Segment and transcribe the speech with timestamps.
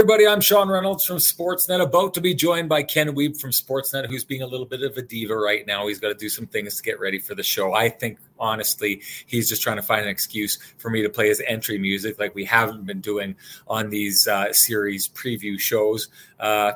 [0.00, 0.26] Everybody.
[0.26, 4.24] I'm Sean Reynolds from Sportsnet, about to be joined by Ken Wiebe from Sportsnet, who's
[4.24, 5.86] being a little bit of a diva right now.
[5.88, 7.74] He's got to do some things to get ready for the show.
[7.74, 11.42] I think, honestly, he's just trying to find an excuse for me to play his
[11.46, 13.36] entry music like we haven't been doing
[13.68, 16.08] on these uh, series preview shows.
[16.38, 16.72] Uh,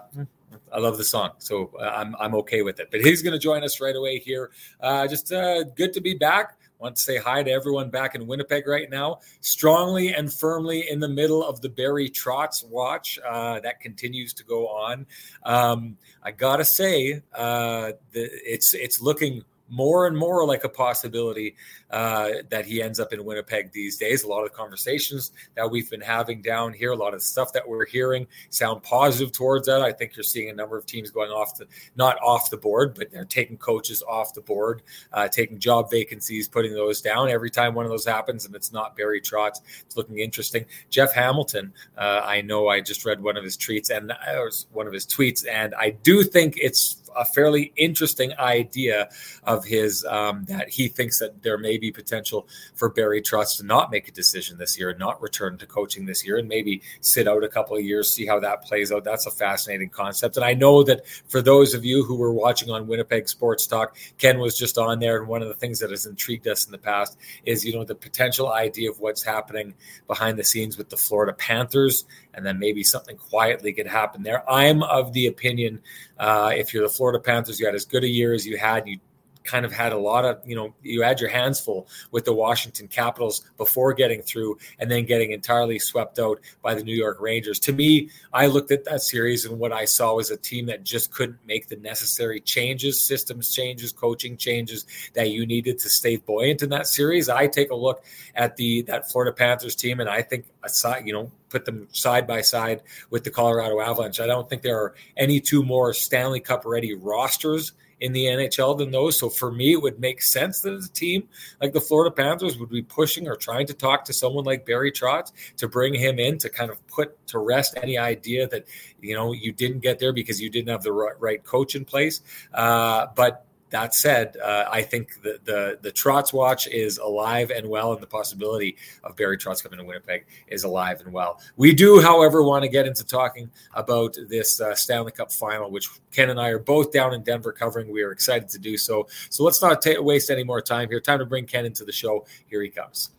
[0.71, 2.91] I love the song, so uh, I'm I'm okay with it.
[2.91, 4.51] But he's going to join us right away here.
[4.83, 6.59] Uh, just uh, good to be back.
[6.85, 9.21] Want to say hi to everyone back in Winnipeg right now.
[9.41, 14.45] Strongly and firmly in the middle of the Barry Trotz watch uh, that continues to
[14.45, 15.07] go on.
[15.45, 21.57] Um, I gotta say, uh, the, it's it's looking more and more like a possibility
[21.91, 24.23] uh, that he ends up in Winnipeg these days.
[24.23, 27.67] A lot of conversations that we've been having down here, a lot of stuff that
[27.67, 29.83] we're hearing sound positive towards that.
[29.83, 32.95] I think you're seeing a number of teams going off the not off the board,
[32.95, 37.29] but they're taking coaches off the board, uh, taking job vacancies, putting those down.
[37.29, 40.65] Every time one of those happens, and it's not Barry Trotz, it's looking interesting.
[40.91, 44.87] Jeff Hamilton, uh, I know I just read one of his tweets and uh, one
[44.87, 49.09] of his tweets, and I do think it's a fairly interesting idea
[49.45, 53.65] of his um, that he thinks that there may be potential for Barry Trotz to
[53.65, 56.83] not make a decision this year and not return to coaching this year and maybe
[57.01, 59.05] sit out a couple of years, see how that plays out.
[59.05, 60.37] That's a fascinating concept.
[60.37, 63.97] And I know that for those of you who were watching on Winnipeg Sports Talk,
[64.19, 65.19] Ken was just on there.
[65.19, 67.85] And one of the things that has intrigued us in the past is, you know,
[67.85, 69.75] the potential idea of what's happening
[70.07, 72.05] behind the scenes with the Florida Panthers
[72.37, 74.49] and then maybe something quietly could happen there.
[74.51, 75.81] I'm of the opinion
[76.19, 78.87] uh, if you're the Florida Panthers, you had as good a year as you had.
[78.87, 78.99] You
[79.45, 82.33] kind of had a lot of, you know, you had your hands full with the
[82.33, 87.19] Washington Capitals before getting through and then getting entirely swept out by the New York
[87.21, 87.59] Rangers.
[87.61, 90.83] To me, I looked at that series and what I saw was a team that
[90.83, 96.17] just couldn't make the necessary changes, systems changes, coaching changes that you needed to stay
[96.17, 97.29] buoyant in that series.
[97.29, 98.05] I take a look
[98.35, 102.27] at the that Florida Panthers team and I think aside, you know, put them side
[102.27, 104.21] by side with the Colorado Avalanche.
[104.21, 108.77] I don't think there are any two more Stanley Cup ready rosters in the NHL
[108.77, 109.19] than those.
[109.19, 111.29] So for me, it would make sense that a team
[111.61, 114.93] like the Florida Panthers would be pushing or trying to talk to someone like Barry
[114.93, 118.67] Trotz to bring him in to kind of put to rest any idea that
[119.01, 122.21] you know you didn't get there because you didn't have the right, coach in place.
[122.53, 127.69] Uh, but that said, uh, I think the, the the Trotz watch is alive and
[127.69, 131.41] well, and the possibility of Barry Trotz coming to Winnipeg is alive and well.
[131.57, 135.89] We do, however, want to get into talking about this uh, Stanley Cup final, which
[136.13, 137.91] Ken and I are both down in Denver covering.
[137.91, 139.09] We are excited to do so.
[139.31, 141.01] So let's not ta- waste any more time here.
[141.01, 142.27] Time to bring Ken into the show.
[142.47, 143.11] Here he comes.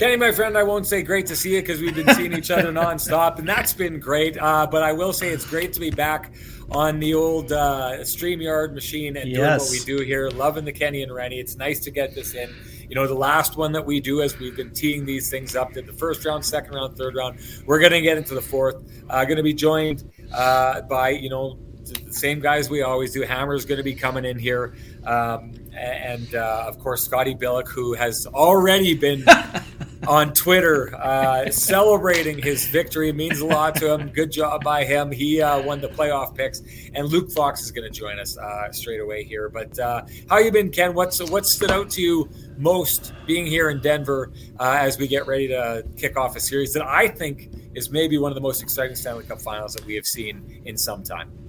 [0.00, 2.50] Kenny, my friend, I won't say great to see you because we've been seeing each
[2.50, 4.38] other nonstop, and that's been great.
[4.38, 6.32] Uh, but I will say it's great to be back
[6.70, 9.36] on the old uh, StreamYard machine and yes.
[9.36, 10.30] doing what we do here.
[10.30, 11.38] Loving the Kenny and Renny.
[11.38, 12.48] It's nice to get this in.
[12.88, 15.74] You know, the last one that we do as we've been teeing these things up
[15.74, 17.38] to the first round, second round, third round.
[17.66, 18.82] We're going to get into the fourth.
[19.10, 23.20] Uh, going to be joined uh, by, you know, the same guys we always do.
[23.20, 24.74] Hammer's going to be coming in here.
[25.04, 29.24] Um, and uh, of course, Scotty Billeck, who has already been
[30.08, 33.10] on Twitter uh, celebrating his victory.
[33.10, 34.08] It means a lot to him.
[34.08, 35.12] Good job by him.
[35.12, 36.62] He uh, won the playoff picks,
[36.94, 39.48] and Luke Fox is going to join us uh, straight away here.
[39.48, 40.94] But uh, how you been, Ken?
[40.94, 45.26] What's what stood out to you most being here in Denver uh, as we get
[45.26, 48.62] ready to kick off a series that I think is maybe one of the most
[48.62, 51.39] exciting Stanley Cup Finals that we have seen in some time.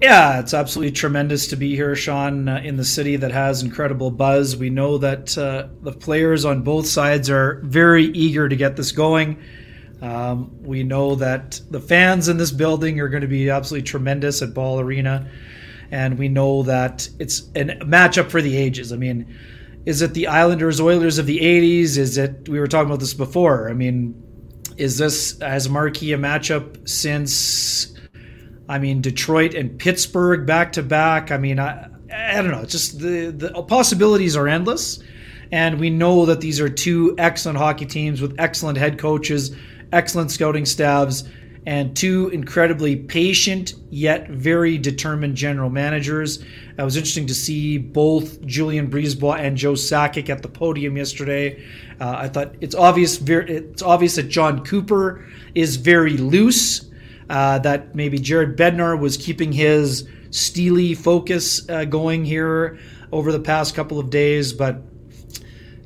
[0.00, 4.10] Yeah, it's absolutely tremendous to be here, Sean, uh, in the city that has incredible
[4.10, 4.56] buzz.
[4.56, 8.92] We know that uh, the players on both sides are very eager to get this
[8.92, 9.42] going.
[10.02, 14.42] Um, we know that the fans in this building are going to be absolutely tremendous
[14.42, 15.30] at Ball Arena.
[15.90, 18.92] And we know that it's a matchup for the ages.
[18.92, 19.38] I mean,
[19.86, 21.96] is it the Islanders Oilers of the 80s?
[21.96, 23.70] Is it, we were talking about this before.
[23.70, 24.20] I mean,
[24.76, 27.93] is this as marquee a matchup since
[28.68, 31.30] I mean, Detroit and Pittsburgh back to back.
[31.30, 32.64] I mean, I, I don't know.
[32.64, 35.02] Just the, the possibilities are endless.
[35.52, 39.54] And we know that these are two excellent hockey teams with excellent head coaches,
[39.92, 41.24] excellent scouting staffs,
[41.66, 46.42] and two incredibly patient yet very determined general managers.
[46.76, 51.64] It was interesting to see both Julien BriseBois and Joe Sakic at the podium yesterday.
[52.00, 53.20] Uh, I thought it's obvious.
[53.22, 55.24] It's obvious that Jon Cooper
[55.54, 56.90] is very loose.
[57.30, 62.78] Uh, that maybe Jared Bednar was keeping his steely focus uh, going here
[63.12, 64.82] over the past couple of days, but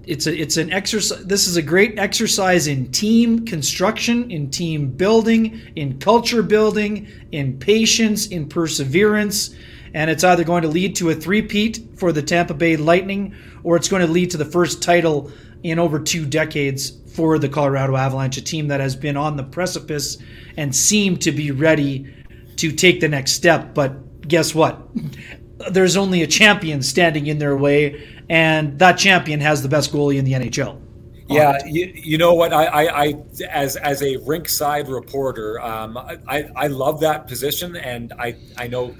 [0.09, 4.91] it's a it's an exercise this is a great exercise in team construction in team
[4.91, 9.55] building in culture building in patience in perseverance
[9.93, 13.77] and it's either going to lead to a three-peat for the Tampa Bay Lightning or
[13.77, 15.31] it's going to lead to the first title
[15.63, 19.43] in over two decades for the Colorado Avalanche, a team that has been on the
[19.43, 20.19] precipice
[20.57, 22.15] and seemed to be ready
[22.57, 23.75] to take the next step.
[23.75, 24.89] But guess what?
[25.71, 30.19] There's only a champion standing in their way, and that champion has the best goalie
[30.19, 30.81] in the NHL.
[31.29, 32.55] Yeah, you, you, know what?
[32.55, 33.15] I, I, I,
[33.51, 38.67] as as a rink side reporter, um, I, I love that position, and I, I
[38.67, 38.95] know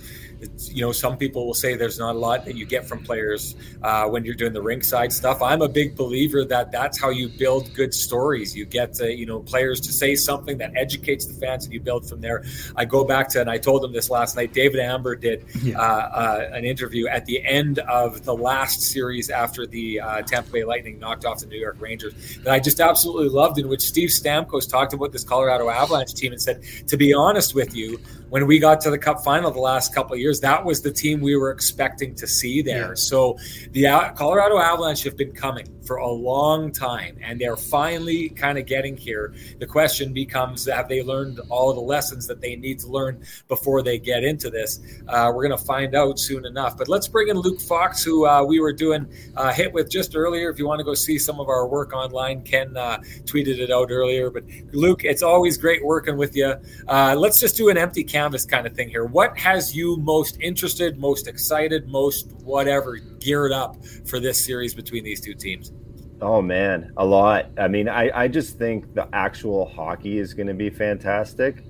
[0.59, 3.57] you know, some people will say there's not a lot that you get from players
[3.83, 5.43] uh, when you're doing the rinkside stuff.
[5.43, 8.57] I'm a big believer that that's how you build good stories.
[8.57, 12.09] You get, you know, players to say something that educates the fans, and you build
[12.09, 12.45] from there.
[12.77, 14.53] I go back to, and I told them this last night.
[14.53, 15.79] David Amber did yeah.
[15.79, 20.51] uh, uh, an interview at the end of the last series after the uh, Tampa
[20.51, 23.83] Bay Lightning knocked off the New York Rangers that I just absolutely loved, in which
[23.83, 28.01] Steve Stamkos talked about this Colorado Avalanche team and said, to be honest with you,
[28.31, 30.93] when we got to the Cup final the last couple of years, that was the
[30.93, 32.89] team we were expecting to see there.
[32.89, 32.95] Yeah.
[32.95, 33.39] So
[33.73, 38.67] the Colorado Avalanche have been coming for a long time, and they're finally kind of
[38.67, 39.35] getting here.
[39.59, 43.83] The question becomes: Have they learned all the lessons that they need to learn before
[43.83, 44.81] they get into this?
[45.09, 46.77] Uh, we're going to find out soon enough.
[46.77, 50.15] But let's bring in Luke Fox, who uh, we were doing uh, hit with just
[50.15, 50.51] earlier.
[50.51, 53.71] If you want to go see some of our work online, Ken uh, tweeted it
[53.71, 54.31] out earlier.
[54.31, 56.55] But Luke, it's always great working with you.
[56.87, 59.05] Uh, let's just do an empty canvas kind of thing here.
[59.05, 63.77] What has you most interested, most excited, most whatever geared up
[64.07, 65.73] for this series between these two teams?
[66.21, 67.47] Oh man, a lot.
[67.57, 71.63] I mean, I, I just think the actual hockey is going to be fantastic.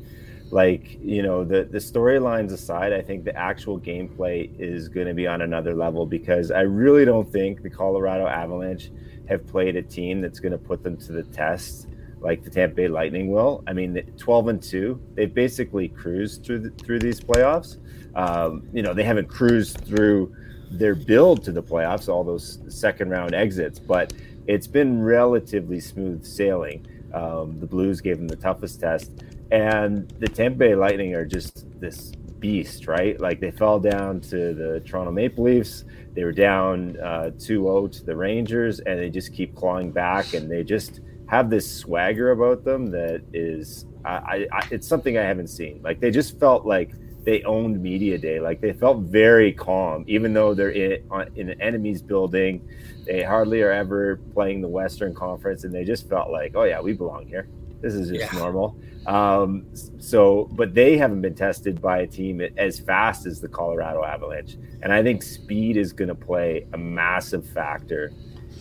[0.50, 5.12] Like, you know, the, the storylines aside, I think the actual gameplay is going to
[5.12, 8.90] be on another level because I really don't think the Colorado Avalanche
[9.28, 11.88] have played a team that's going to put them to the test
[12.20, 13.62] like the Tampa Bay Lightning will.
[13.66, 17.78] I mean, 12 and 2, they've basically cruised through the, through these playoffs.
[18.14, 20.34] Um, you know, they haven't cruised through
[20.70, 24.12] their build to the playoffs, all those second round exits, but
[24.46, 26.86] it's been relatively smooth sailing.
[27.12, 29.12] Um, the Blues gave them the toughest test,
[29.50, 33.18] and the Tampa Bay Lightning are just this beast, right?
[33.20, 35.84] Like they fell down to the Toronto Maple Leafs.
[36.14, 40.50] They were down uh, 2-0 to the Rangers, and they just keep clawing back, and
[40.50, 45.48] they just have this swagger about them that is, I, I, it's something I haven't
[45.48, 45.80] seen.
[45.82, 46.92] Like they just felt like
[47.24, 48.40] they owned media day.
[48.40, 51.02] Like they felt very calm, even though they're in,
[51.36, 52.66] in an enemy's building.
[53.04, 56.80] They hardly are ever playing the Western Conference, and they just felt like, oh yeah,
[56.80, 57.46] we belong here.
[57.82, 58.38] This is just yeah.
[58.38, 58.76] normal.
[59.06, 59.66] Um,
[59.98, 64.56] so, but they haven't been tested by a team as fast as the Colorado Avalanche,
[64.82, 68.12] and I think speed is going to play a massive factor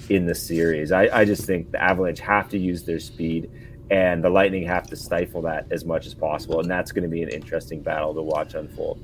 [0.10, 0.92] in the series.
[0.92, 3.50] I, I just think the Avalanche have to use their speed
[3.90, 6.60] and the Lightning have to stifle that as much as possible.
[6.60, 9.02] And that's going to be an interesting battle to watch unfold.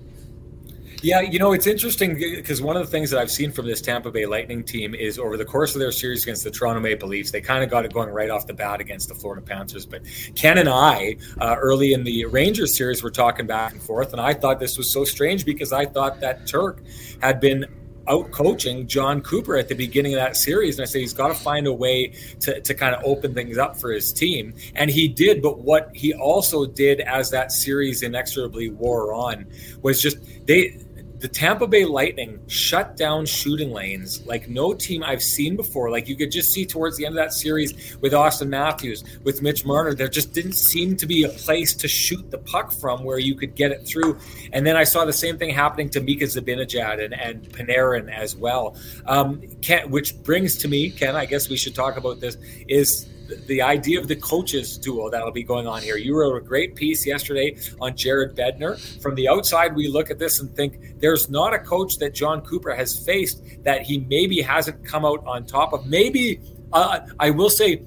[1.01, 3.81] Yeah, you know, it's interesting because one of the things that I've seen from this
[3.81, 7.09] Tampa Bay Lightning team is over the course of their series against the Toronto Maple
[7.09, 9.85] Leafs, they kind of got it going right off the bat against the Florida Panthers.
[9.85, 10.03] But
[10.35, 14.13] Ken and I, uh, early in the Rangers series, were talking back and forth.
[14.13, 16.81] And I thought this was so strange because I thought that Turk
[17.21, 17.65] had been
[18.07, 20.77] out coaching Jon Cooper at the beginning of that series.
[20.77, 23.57] And I say he's got to find a way to, to kind of open things
[23.57, 24.53] up for his team.
[24.75, 25.41] And he did.
[25.41, 29.45] But what he also did as that series inexorably wore on
[29.81, 30.79] was just they
[31.23, 35.89] the Tampa Bay Lightning shut down shooting lanes like no team I've seen before.
[35.89, 39.41] Like you could just see towards the end of that series with Auston Matthews, with
[39.41, 43.05] Mitch Marner, there just didn't seem to be a place to shoot the puck from
[43.05, 44.19] where you could get it through.
[44.51, 48.35] And then I saw the same thing happening to Mika Zibanejad and, and Panarin as
[48.35, 48.75] well.
[49.05, 52.35] Um, Ken, which brings to me, Ken, I guess we should talk about this,
[52.67, 53.07] is
[53.47, 55.97] the idea of the coaches duo that'll be going on here.
[55.97, 58.79] You wrote a great piece yesterday on Jared Bednar.
[59.01, 62.41] From the outside, we look at this and think there's not a coach that Jon
[62.41, 65.85] Cooper has faced that he maybe hasn't come out on top of.
[65.87, 66.39] Maybe
[66.71, 67.83] uh, I will say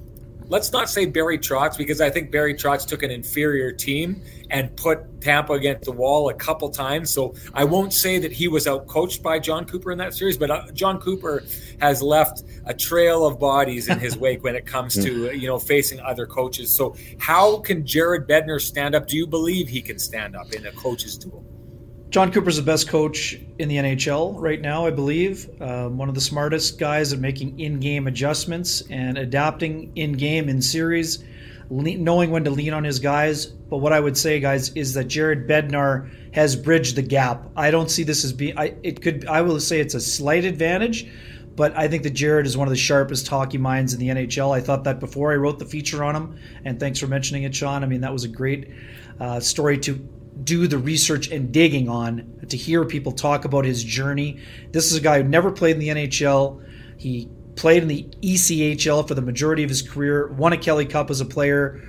[0.49, 4.75] let's not say Barry Trotz because I think Barry Trotz took an inferior team and
[4.77, 7.09] put Tampa against the wall a couple times.
[7.09, 10.49] So I won't say that he was outcoached by Jon Cooper in that series, but
[10.49, 11.43] uh, Jon Cooper
[11.81, 15.39] has left a trail of bodies in his wake when it comes to hmm.
[15.39, 16.75] you know facing other coaches.
[16.75, 19.07] So how can Jared Bednar stand up?
[19.07, 21.43] Do you believe he can stand up in a coach's duel?
[22.09, 25.49] Jon Cooper's the best coach in the NHL right now, I believe.
[25.61, 31.21] Um, one of the smartest guys at making in-game adjustments and adapting in-game in series,
[31.69, 33.45] le- knowing when to lean on his guys.
[33.45, 37.49] But what I would say, guys, is that Jared Bednar has bridged the gap.
[37.57, 38.57] I don't see this as being.
[38.57, 39.25] I, it could.
[39.27, 41.11] I will say it's a slight advantage,
[41.57, 44.55] but I think that Jared is one of the sharpest hockey minds in the NHL.
[44.55, 47.53] I thought that before I wrote the feature on him, and thanks for mentioning it,
[47.53, 47.83] Sean.
[47.83, 48.69] I mean, that was a great
[49.19, 50.07] uh, story to
[50.43, 54.39] do the research and digging on to hear people talk about his journey.
[54.71, 56.63] This is a guy who never played in the NHL.
[56.97, 60.27] He played in the ECHL for the majority of his career.
[60.27, 61.81] Won a Kelly Cup as a player.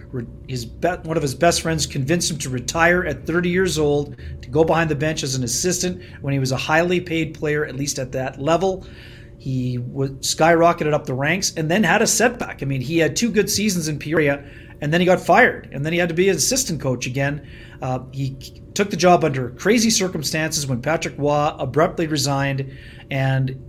[0.49, 4.49] His one of his best friends convinced him to retire at 30 years old to
[4.49, 7.77] go behind the bench as an assistant when he was a highly paid player, at
[7.77, 8.87] least at that level.
[9.39, 12.63] He was skyrocketed up the ranks and then had a setback.
[12.63, 14.45] I mean, he had two good seasons in Peoria,
[14.81, 17.49] and then he got fired, and then he had to be an assistant coach again.
[17.83, 18.37] Uh, he
[18.75, 22.77] took the job under crazy circumstances when Patrick Roy abruptly resigned
[23.11, 23.61] and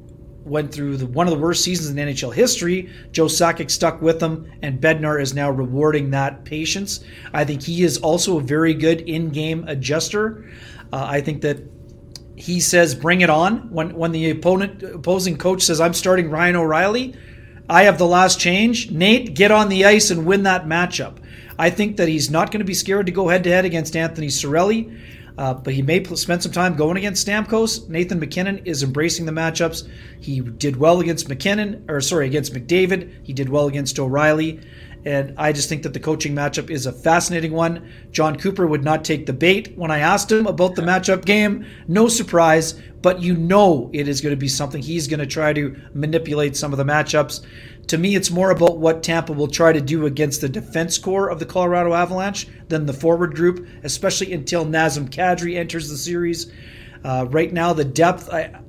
[0.45, 2.89] went through the, one of the worst seasons in NHL history.
[3.11, 7.03] Joe Sakic stuck with him, and Bednar is now rewarding that patience.
[7.33, 10.49] I think he is also a very good in-game adjuster.
[10.91, 11.59] Uh, I think that
[12.35, 16.55] he says, "Bring it on." When when the opponent opposing coach says, "I'm starting Ryan
[16.55, 17.15] O'Reilly,"
[17.69, 18.89] I have the last change.
[18.89, 21.17] Nate, get on the ice and win that matchup.
[21.59, 23.95] I think that he's not going to be scared to go head to head against
[23.95, 24.97] Anthony Cirelli.
[25.37, 27.87] Uh, but he may spend some time going against Stamkos.
[27.87, 29.87] Nathan MacKinnon is embracing the matchups.
[30.19, 33.13] He did well against MacKinnon, or sorry, against McDavid.
[33.23, 34.59] He did well against O'Reilly.
[35.05, 37.89] And I just think that the coaching matchup is a fascinating one.
[38.11, 41.65] Jon Cooper would not take the bait when I asked him about the matchup game.
[41.87, 45.53] No surprise, but you know it is going to be something he's going to try
[45.53, 47.45] to manipulate some of the matchups.
[47.87, 51.29] To me, it's more about what Tampa will try to do against the defense corps
[51.29, 56.51] of the Colorado Avalanche than the forward group, especially until Nazem Kadri enters the series.
[57.03, 58.59] Uh, right now, the depth, I,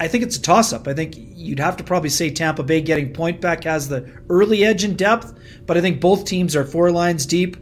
[0.00, 0.88] I think it's a toss up.
[0.88, 4.64] I think you'd have to probably say Tampa Bay getting point back has the early
[4.64, 7.56] edge in depth, but I think both teams are four lines deep.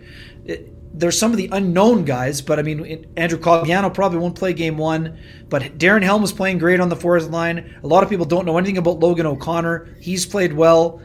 [0.45, 4.53] It, there's some of the unknown guys, but I mean, Andrew Cogliano probably won't play
[4.53, 7.79] game one, but Darren Helm was playing great on the fourth line.
[7.83, 9.97] A lot of people don't know anything about Logan O'Connor.
[10.01, 11.01] He's played well.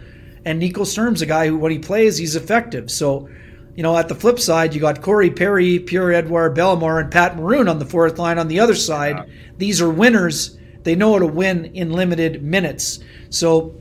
[0.45, 2.89] And Nico Sturm's a guy who, when he plays, he's effective.
[2.89, 3.29] So,
[3.75, 7.67] you know, at the flip side, you got Corey Perry, Pierre-Edouard Bellemare, and Pat Maroon
[7.67, 8.37] on the fourth line.
[8.39, 9.33] On the other side, yeah.
[9.57, 10.57] these are winners.
[10.87, 12.99] They know how to win in limited minutes.
[13.29, 13.75] So,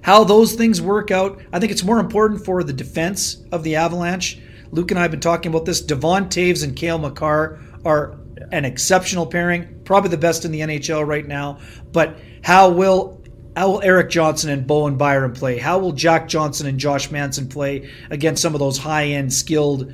[0.00, 3.76] how those things work out, I think it's more important for the defense of the
[3.76, 4.40] Avalanche
[4.70, 5.80] Luke and I have been talking about this.
[5.80, 8.18] Devon Toews and Cale Makar are
[8.52, 11.58] an exceptional pairing, probably the best in the NHL right now.
[11.92, 13.22] But how will
[13.56, 15.58] how will Erik Johnson and Bowen Byram play?
[15.58, 19.92] How will Jack Johnson and Josh Manson play against some of those high end skilled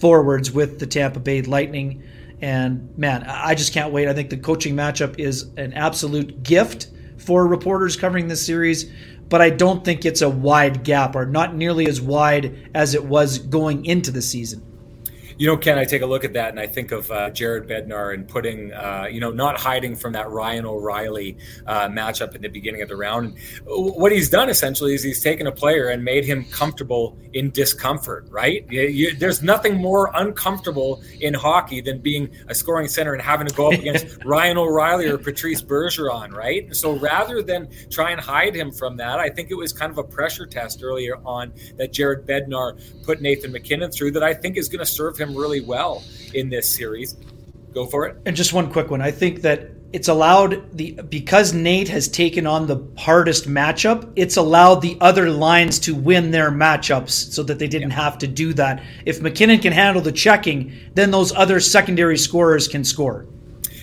[0.00, 2.02] forwards with the Tampa Bay Lightning?
[2.40, 4.08] And man, I just can't wait.
[4.08, 8.90] I think the coaching matchup is an absolute gift for reporters covering this series
[9.30, 13.04] but I don't think it's a wide gap or not nearly as wide as it
[13.04, 14.69] was going into the season.
[15.40, 17.66] You know, Ken, I take a look at that and I think of uh, Jared
[17.66, 22.42] Bednar and putting, uh, you know, not hiding from that Ryan O'Reilly uh, matchup in
[22.42, 23.38] the beginning of the round.
[23.64, 28.26] What he's done essentially is he's taken a player and made him comfortable in discomfort,
[28.28, 28.66] right?
[28.70, 33.46] You, you, there's nothing more uncomfortable in hockey than being a scoring center and having
[33.46, 36.76] to go up against Ryan O'Reilly or Patrice Bergeron, right?
[36.76, 39.96] So rather than try and hide him from that, I think it was kind of
[39.96, 44.58] a pressure test earlier on that Jared Bednar put Nathan MacKinnon through that I think
[44.58, 47.16] is going to serve him really well in this series.
[47.72, 48.16] Go for it.
[48.26, 49.00] And just one quick one.
[49.00, 54.36] I think that it's allowed the because Nate has taken on the hardest matchup, it's
[54.36, 58.02] allowed the other lines to win their matchups so that they didn't yeah.
[58.02, 58.82] have to do that.
[59.04, 63.26] If MacKinnon can handle the checking, then those other secondary scorers can score.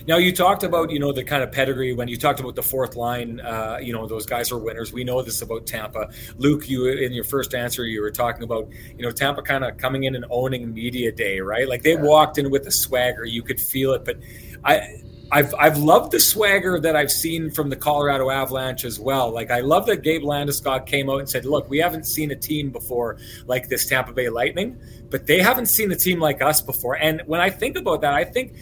[0.08, 2.64] Now you talked about you know the kind of pedigree when you talked about the
[2.64, 3.42] fourth line.
[3.42, 4.94] Uh, you know those guys are winners.
[4.94, 6.10] We know this about Tampa.
[6.38, 9.78] Luke, you in your first answer you were talking about you know Tampa kind of
[9.78, 11.68] coming in and owning media day, right?
[11.68, 12.02] Like they yeah.
[12.02, 13.26] walked in with a swagger.
[13.26, 14.18] You could feel it, but
[14.64, 15.02] I.
[15.30, 19.30] I've I've loved the swagger that I've seen from the Colorado Avalanche as well.
[19.30, 22.36] Like I love that Gabe Landeskog came out and said, "Look, we haven't seen a
[22.38, 26.62] team before like this Tampa Bay Lightning, but they haven't seen a team like us
[26.62, 28.54] before." And when I think about that, I think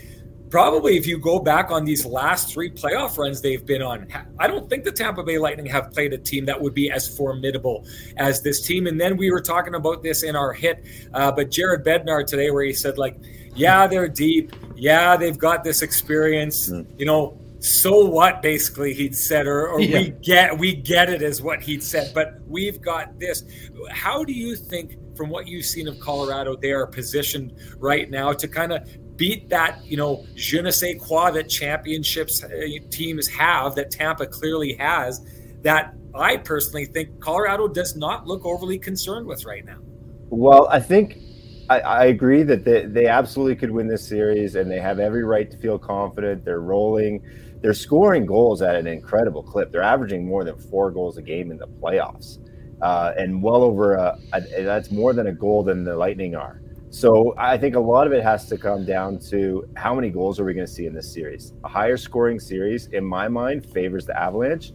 [0.50, 4.08] probably if you go back on these last three playoff runs they've been on,
[4.40, 7.08] I don't think the Tampa Bay Lightning have played a team that would be as
[7.08, 7.86] formidable
[8.18, 8.88] as this team.
[8.88, 12.52] And then we were talking about this in our hit, uh, but Jared Bednar today,
[12.52, 13.18] where he said, like,
[13.56, 14.54] yeah, they're deep.
[14.76, 16.70] Yeah, they've got this experience.
[16.70, 16.88] Mm.
[16.98, 20.00] You know, so what basically he'd said or, or yeah.
[20.00, 23.44] we get we get it as what he'd said but we've got this
[23.90, 28.32] how do you think from what you've seen of colorado they are positioned right now
[28.32, 32.50] to kind of beat that you know je ne sais quoi that championships uh,
[32.90, 35.26] teams have that tampa clearly has
[35.62, 39.78] that i personally think colorado does not look overly concerned with right now
[40.30, 41.18] well i think
[41.68, 45.24] I, I, agree that they, they absolutely could win this series and they have every
[45.24, 46.46] right to feel confident.
[46.46, 47.24] They're rolling
[47.66, 49.72] they're scoring goals at an incredible clip.
[49.72, 52.38] They're averaging more than four goals a game in the playoffs,
[52.84, 56.62] uh, and well over a, a, that's more than a goal than the Lightning are.
[56.96, 60.40] So I think a lot of it has to come down to how many goals
[60.40, 61.52] are we going to see in this series.
[61.66, 64.72] A higher scoring series, in my mind, favors the Avalanche.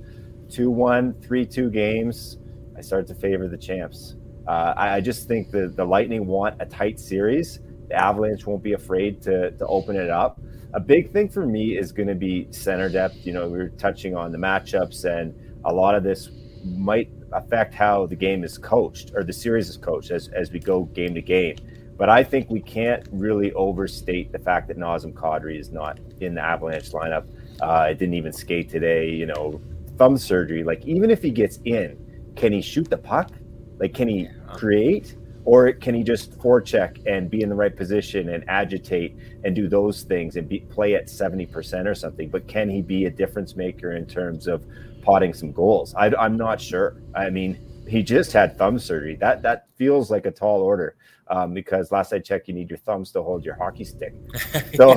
[0.50, 2.36] 2 1, 3 2 games,
[2.76, 4.16] I start to favor the champs.
[4.46, 7.60] Uh, I, just think that the Lightning want a tight series.
[7.88, 10.40] The Avalanche won't be afraid to, to open it up
[10.74, 13.26] a big thing for me is going to be center depth.
[13.26, 15.34] You know, we are touching on the matchups, and
[15.64, 16.30] a lot of this
[16.64, 20.60] might affect how the game is coached or the series is coached as, as we
[20.60, 21.56] go game to game.
[22.00, 26.34] But I think we can't really overstate the fact that Nazem Kadri is not in
[26.34, 27.26] the Avalanche lineup.
[27.60, 29.10] Uh, it didn't even skate today.
[29.10, 29.60] You know,
[29.98, 30.64] thumb surgery.
[30.64, 33.32] Like even if he gets in, can he shoot the puck?
[33.78, 35.14] Like can he create?
[35.46, 39.68] or can he just forecheck and be in the right position and agitate and do
[39.68, 43.56] those things and be, play at 70% or something but can he be a difference
[43.56, 44.66] maker in terms of
[45.00, 49.40] potting some goals I, am not sure i mean he just had thumb surgery that
[49.40, 50.94] that feels like a tall order
[51.30, 54.14] um, because last i checked you need your thumbs to hold your hockey stick
[54.74, 54.92] so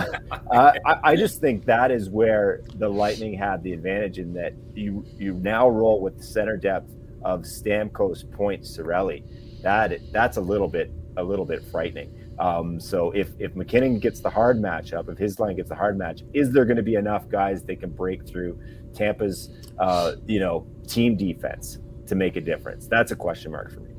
[0.51, 4.53] uh, I, I just think that is where the lightning had the advantage in that
[4.73, 6.91] you you now roll with the center depth
[7.23, 9.23] of stamkos point Cirelli
[9.61, 12.13] that that's a little bit a little bit frightening.
[12.39, 15.98] Um, so if if MacKinnon gets the hard matchup, if his line gets the hard
[15.98, 18.59] match, is there going to be enough guys that can break through
[18.93, 22.87] Tampa's uh, you know team defense to make a difference?
[22.87, 23.93] That's a question mark for me.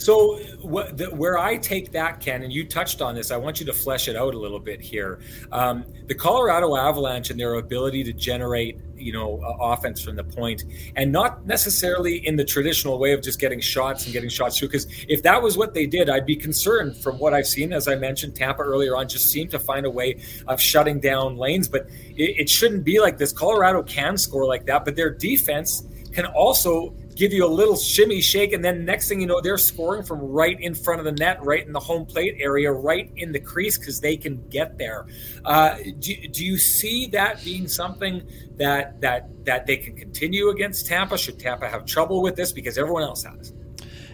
[0.00, 3.66] So, the, where I take that, Ken, and you touched on this, I want you
[3.66, 5.20] to flesh it out a little bit here.
[5.52, 10.24] Um, the Colorado Avalanche and their ability to generate, you know, uh, offense from the
[10.24, 10.64] point,
[10.96, 14.68] and not necessarily in the traditional way of just getting shots and getting shots through.
[14.68, 16.96] Because if that was what they did, I'd be concerned.
[16.96, 19.90] From what I've seen, as I mentioned, Tampa earlier on just seemed to find a
[19.90, 23.32] way of shutting down lanes, but it, it shouldn't be like this.
[23.32, 28.22] Colorado can score like that, but their defense can also give you a little shimmy
[28.22, 31.12] shake, and then next thing you know, they're scoring from right in front of the
[31.12, 34.78] net, right in the home plate area, right in the crease because they can get
[34.78, 35.06] there.
[35.44, 40.86] Uh, do, do you see that being something that that that they can continue against
[40.86, 41.18] Tampa?
[41.18, 43.52] Should Tampa have trouble with this because everyone else has?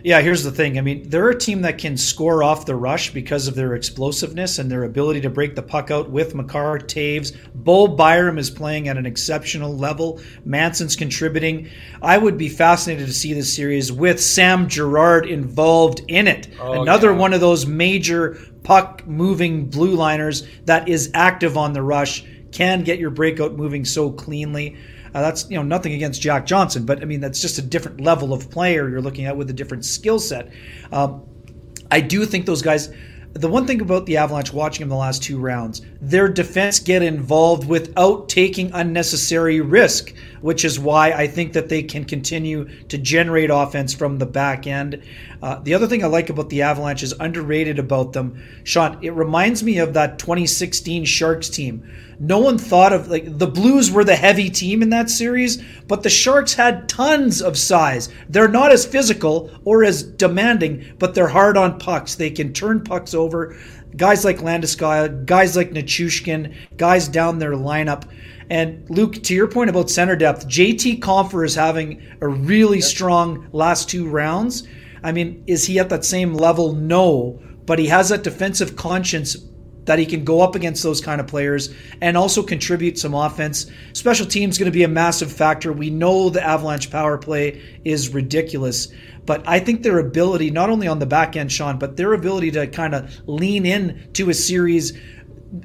[0.07, 0.79] Yeah, here's the thing.
[0.79, 4.61] I mean, they're a team that can score off the rush because of their explosiveness
[4.61, 7.37] and their ability to break the puck out with Makar, Toews.
[7.57, 10.21] Bo Byram is playing at an exceptional level.
[10.45, 11.69] Manson's contributing.
[12.03, 16.51] I would be fascinated to see this series with Sam Girard involved in it.
[16.61, 17.19] Oh, Another yeah.
[17.19, 22.85] one of those major puck moving blue liners that is active on the rush, can
[22.85, 24.77] get your breakout moving so cleanly.
[25.17, 28.03] Uh, that's you know nothing against Jack Johnson, but I mean that's just a different
[28.03, 30.53] level of player you're looking at with a different skill set.
[30.93, 31.27] Um,
[31.91, 32.93] I do think those guys.
[33.33, 37.03] The one thing about the Avalanche watching them the last two rounds, their defense get
[37.03, 42.97] involved without taking unnecessary risk, which is why I think that they can continue to
[42.97, 45.03] generate offense from the back end.
[45.43, 48.99] Uh, the other thing I like about the Avalanche is underrated about them, Sean.
[49.03, 51.83] It reminds me of that 2016 Sharks team
[52.19, 56.03] no one thought of like the Blues were the heavy team in that series, but
[56.03, 58.09] the Sharks had tons of size.
[58.29, 62.15] They're not as physical or as demanding, but they're hard on pucks.
[62.15, 63.57] They can turn pucks over.
[63.97, 68.05] Guys like Landeskog, guys like Nichushkin, guys down their lineup.
[68.51, 73.49] And Luke, to your point about center depth, JT Compher is having a really strong
[73.53, 74.69] last two rounds.
[75.03, 76.73] I mean, is he at that same level?
[76.73, 79.37] No, but he has that defensive conscience
[79.87, 83.71] that he can go up against those kind of players and also contribute some offense.
[83.93, 85.73] Special teams going to be a massive factor.
[85.73, 88.89] We know the Avalanche power play is ridiculous,
[89.27, 92.53] but I think their ability, not only on the back end, Sean, but their ability
[92.53, 94.99] to kind of lean in to a series.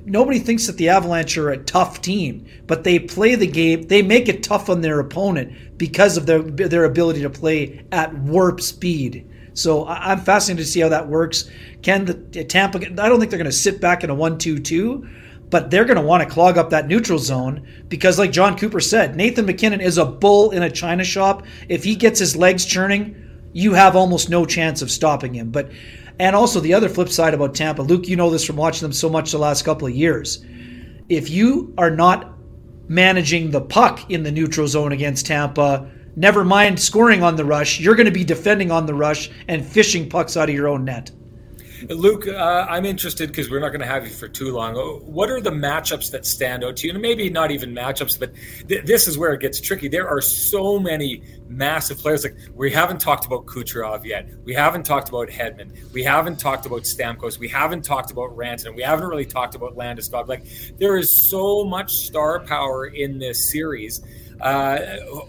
[0.06, 3.84] Nobody thinks that the Avalanche are a tough team, but they play the game.
[3.84, 8.13] They make it tough on their opponent because of their their ability to play at
[8.13, 9.28] warp speed.
[9.54, 11.50] So I'm fascinated to see how that works.
[11.82, 12.80] Can the Tampa?
[12.80, 15.10] I don't think they're going to sit back in a one-two-two,
[15.50, 18.80] but they're going to want to clog up that neutral zone because, like Jon Cooper
[18.80, 21.45] said, Nathan MacKinnon is a bull in a china shop.
[21.67, 23.15] If he gets his legs churning,
[23.53, 25.51] you have almost no chance of stopping him.
[25.51, 25.71] But
[26.19, 28.93] and also the other flip side about Tampa, Luke, you know this from watching them
[28.93, 30.45] so much the last couple of years.
[31.09, 32.31] If you are not
[32.91, 35.89] managing the puck in the neutral zone against Tampa.
[36.17, 37.79] Never mind scoring on the rush.
[37.79, 40.83] You're going to be defending on the rush and fishing pucks out of your own
[40.83, 41.09] net.
[41.89, 44.75] Luke, uh, I'm interested because we're not going to have you for too long.
[44.75, 46.93] What are the matchups that stand out to you?
[46.93, 48.33] And maybe not even matchups, but
[48.67, 49.87] th- this is where it gets tricky.
[49.87, 52.23] There are so many massive players.
[52.23, 54.29] Like we haven't talked about Kucherov yet.
[54.43, 55.91] We haven't talked about Hedman.
[55.93, 57.39] We haven't talked about Stamkos.
[57.39, 58.75] We haven't talked about Rantanen.
[58.75, 60.27] We haven't really talked about Landeskog.
[60.27, 60.45] Like
[60.77, 64.01] there is so much star power in this series.
[64.39, 64.77] Uh,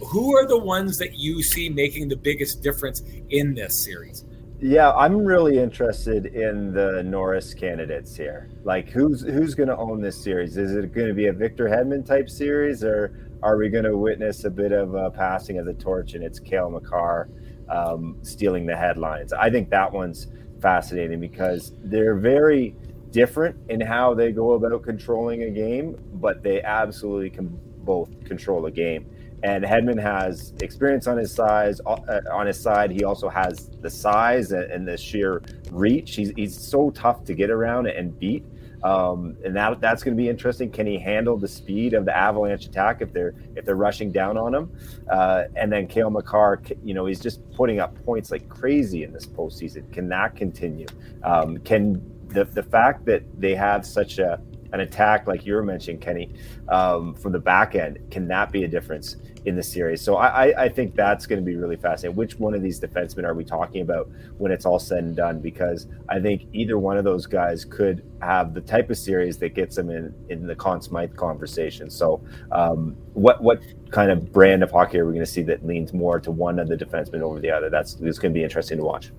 [0.07, 4.25] who are the ones that you see making the biggest difference in this series?
[4.65, 8.49] Yeah, I'm really interested in the Norris candidates here.
[8.63, 10.57] Like, who's who's going to own this series?
[10.57, 13.97] Is it going to be a Victor Hedman type series, or are we going to
[13.97, 17.29] witness a bit of a passing of the torch and it's Cale Makar
[17.69, 19.33] um, stealing the headlines?
[19.33, 20.29] I think that one's
[20.61, 22.77] fascinating because they're very
[23.11, 27.49] different in how they go about controlling a game, but they absolutely can
[27.79, 29.11] both control a game
[29.43, 32.91] and Hedman has experience on his size uh, on his side.
[32.91, 36.15] He also has the size and, the sheer reach.
[36.15, 38.45] He's, he's so tough to get around and beat.
[38.85, 40.71] Um, and that that's going to be interesting.
[40.71, 44.37] Can he handle the speed of the Avalanche attack if they're if they're rushing down
[44.37, 44.77] on him?
[45.09, 49.13] Uh, and then Cale Makar, you know, he's just putting up points like crazy in
[49.13, 49.93] this postseason.
[49.93, 50.87] Can that continue?
[51.23, 54.41] Um, can the the fact that they have such a
[54.73, 56.33] an attack like you were mentioning, Kenny,
[56.69, 60.01] um, from the back end, can that be a difference in the series.
[60.01, 62.17] So I, I think that's going to be really fascinating.
[62.17, 65.41] Which one of these defensemen are we talking about when it's all said and done?
[65.41, 69.55] Because I think either one of those guys could have the type of series that
[69.55, 71.91] gets them in in the Conn Smythe conversation.
[71.91, 75.67] So um, what what kind of brand of hockey are we going to see that
[75.67, 77.69] leans more to one of the defensemen over the other?
[77.69, 79.11] That's it's going to be interesting to watch.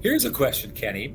[0.00, 1.14] Here's a question, Kenny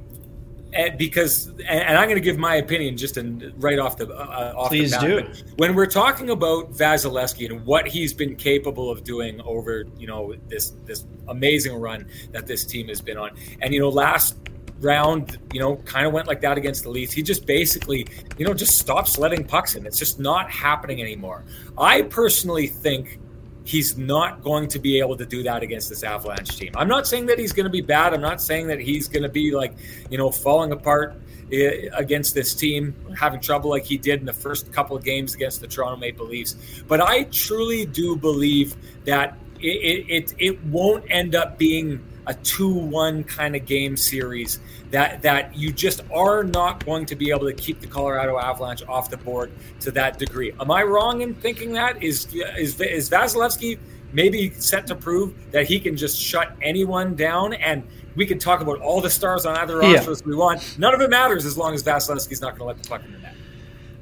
[0.73, 4.53] and because and I'm going to give my opinion just in, right off the uh,
[4.55, 5.35] off Please the bat.
[5.35, 5.43] do.
[5.57, 10.35] When we're talking about Vasilevskiy and what he's been capable of doing over you know
[10.47, 14.37] this this amazing run that this team has been on, and you know last
[14.79, 17.11] round, you know, kind of went like that against the Leafs.
[17.11, 19.85] He just basically, you know, just stops letting pucks in.
[19.85, 21.43] It's just not happening anymore.
[21.77, 23.19] I personally think
[23.67, 26.71] he's not going to be able to do that against this Avalanche team.
[26.77, 28.13] I'm not saying that he's going to be bad.
[28.13, 29.73] I'm not saying that he's going to be like,
[30.09, 31.15] you know, falling apart
[31.51, 35.35] eh, against this team, having trouble like he did in the first couple of games
[35.35, 36.55] against the Toronto Maple Leafs.
[36.87, 43.25] But I truly do believe that it, it, it won't end up being a 2-1
[43.27, 44.59] kind of game series
[44.91, 48.83] that that you just are not going to be able to keep the Colorado Avalanche
[48.87, 50.53] off the board to that degree.
[50.59, 52.01] Am I wrong in thinking that?
[52.03, 53.79] Is is is Vasilevskiy
[54.13, 57.83] maybe set to prove that he can just shut anyone down and
[58.15, 60.17] we can talk about all the stars on either roster yeah.
[60.25, 60.77] we want.
[60.79, 63.11] None of it matters as long as Vasilevskiy's not going to let the puck in
[63.11, 63.35] the net.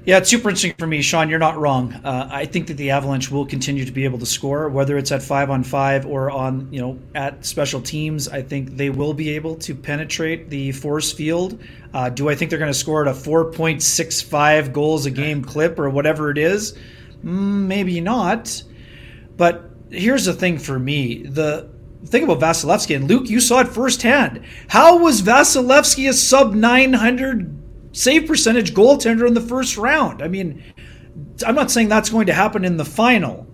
[0.05, 1.29] Yeah, it's super interesting for me, Sean.
[1.29, 1.91] You're not wrong.
[1.91, 5.11] Uh, I think that the Avalanche will continue to be able to score, whether it's
[5.11, 8.27] at five on five or on, you know, at special teams.
[8.27, 11.59] I think they will be able to penetrate the force field.
[11.91, 15.79] Uh, do I think they're going to score at a 4.65 goals a game clip
[15.79, 16.77] or whatever it is?
[17.23, 18.61] Mm, maybe not.
[19.37, 21.67] But here's the thing for me: the
[22.05, 24.43] thing about Vasilevskiy and Luke, you saw it firsthand.
[24.67, 27.64] How was Vasilevskiy a sub 900?
[27.95, 30.21] Save percentage goaltender in the first round.
[30.21, 30.61] I mean,
[31.47, 33.47] I'm not saying that's going to happen in the final,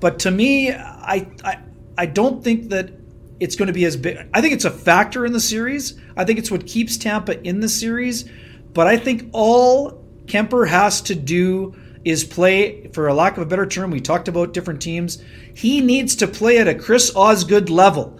[0.00, 1.58] but to me, I I,
[1.98, 2.90] I don't think that
[3.38, 4.16] it's going to be as big.
[4.32, 6.00] I think it's a factor in the series.
[6.16, 8.24] I think it's what keeps Tampa in the series.
[8.72, 13.46] But I think all Kuemper has to do is play, for a lack of a
[13.46, 15.22] better term, we talked about different teams.
[15.54, 18.18] He needs to play at a Chris Osgood level.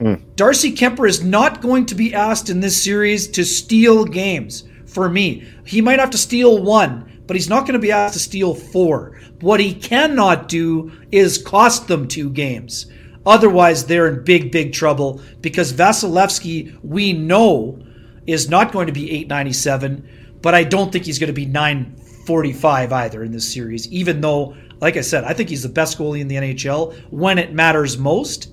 [0.00, 0.20] Mm.
[0.36, 5.08] Darcy Kuemper is not going to be asked in this series to steal games for
[5.10, 5.46] me.
[5.66, 8.54] He might have to steal one, but he's not going to be asked to steal
[8.54, 9.20] four.
[9.40, 12.86] What he cannot do is cost them two games.
[13.26, 17.78] Otherwise, they're in big, big trouble because Vasilevskiy, we know,
[18.26, 20.08] is not going to be 897,
[20.40, 24.54] but I don't think he's going to be 945 either in this series, even though,
[24.80, 27.98] like I said, I think he's the best goalie in the NHL when it matters
[27.98, 28.50] most.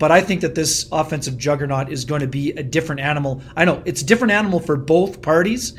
[0.00, 3.42] But I think that this offensive juggernaut is going to be a different animal.
[3.54, 5.78] I know it's a different animal for both parties,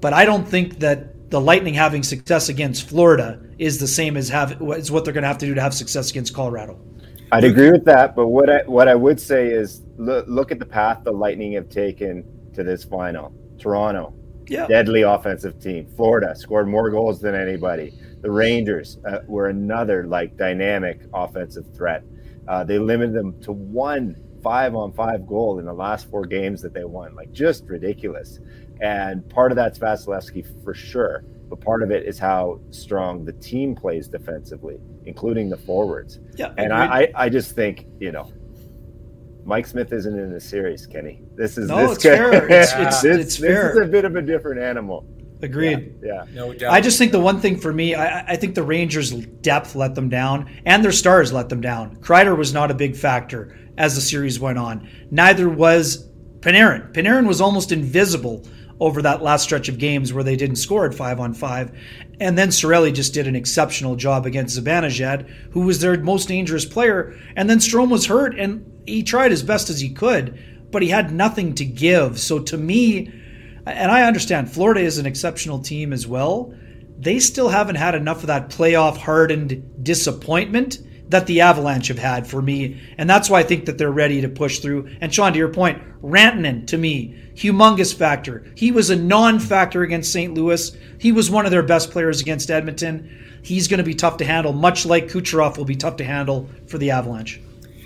[0.00, 4.28] but I don't think that the Lightning having success against Florida is the same as
[4.28, 6.78] have is what they're going to have to do to have success against Colorado.
[7.32, 10.60] I'd agree with that, but what I what I would say is look, look at
[10.60, 13.34] the path the Lightning have taken to this final.
[13.58, 14.14] Toronto,
[14.46, 14.68] yeah.
[14.68, 15.88] deadly offensive team.
[15.96, 17.98] Florida scored more goals than anybody.
[18.20, 22.04] The Rangers uh, were another like dynamic offensive threat.
[22.48, 26.60] Uh, they limited them to one five on five goal in the last four games
[26.62, 27.14] that they won.
[27.14, 28.38] Like just ridiculous.
[28.80, 31.24] And part of that's Vasilevskiy for sure.
[31.48, 36.20] but part of it is how strong the team plays defensively, including the forwards.
[36.36, 38.30] Yeah, and I, I, just think you know,
[39.44, 41.22] Mike Smith isn't in the series, Kenny.
[41.34, 42.50] This is no, this it's fair.
[42.50, 43.68] It's, it's, this, it's fair.
[43.68, 45.06] This is a bit of a different animal.
[45.44, 45.94] Agreed.
[46.02, 46.34] Yeah, yeah.
[46.34, 46.72] no doubt.
[46.72, 49.94] I just think the one thing for me, I, I, think the Rangers' depth let
[49.94, 51.96] them down, and their stars let them down.
[51.96, 54.88] Kreider was not a big factor as the series went on.
[55.10, 56.08] Neither was
[56.40, 56.92] Panarin.
[56.92, 58.46] Panarin was almost invisible
[58.80, 61.76] over that last stretch of games where they didn't score at five on five.
[62.20, 66.64] And then Cirelli just did an exceptional job against Zibanejad, who was their most dangerous
[66.64, 67.14] player.
[67.36, 70.88] And then Strome was hurt, and he tried as best as he could, but he
[70.88, 72.18] had nothing to give.
[72.18, 73.12] So to me,
[73.66, 76.54] and I understand Florida is an exceptional team as well.
[76.98, 82.26] They still haven't had enough of that playoff hardened disappointment that the Avalanche have had
[82.26, 82.80] for me.
[82.98, 84.88] And that's why I think that they're ready to push through.
[85.00, 88.46] And Sean, to your point, Rantanen, to me, humongous factor.
[88.54, 90.34] He was a non factor against St.
[90.34, 90.72] Louis.
[90.98, 93.40] He was one of their best players against Edmonton.
[93.42, 96.48] He's going to be tough to handle, much like Kucherov will be tough to handle
[96.66, 97.40] for the Avalanche.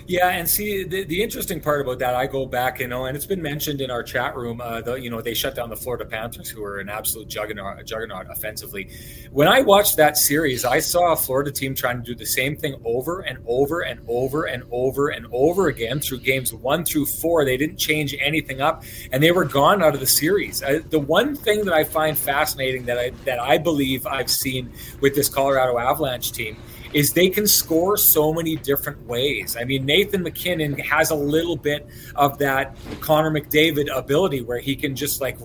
[0.09, 3.15] Yeah, and see the, the interesting part about that, I go back, you know, and
[3.15, 4.59] it's been mentioned in our chat room.
[4.59, 7.85] Uh, the, you know, they shut down the Florida Panthers, who are an absolute juggernaut,
[7.85, 8.89] juggernaut offensively.
[9.29, 12.57] When I watched that series, I saw a Florida team trying to do the same
[12.57, 17.05] thing over and over and over and over and over again through games one through
[17.05, 17.45] four.
[17.45, 20.63] They didn't change anything up, and they were gone out of the series.
[20.63, 24.73] Uh, the one thing that I find fascinating that I that I believe I've seen
[25.01, 26.57] with this Colorado Avalanche team
[26.93, 29.55] is they can score so many different ways.
[29.59, 34.75] I mean, Nathan MacKinnon has a little bit of that Connor McDavid ability where he
[34.75, 35.37] can just like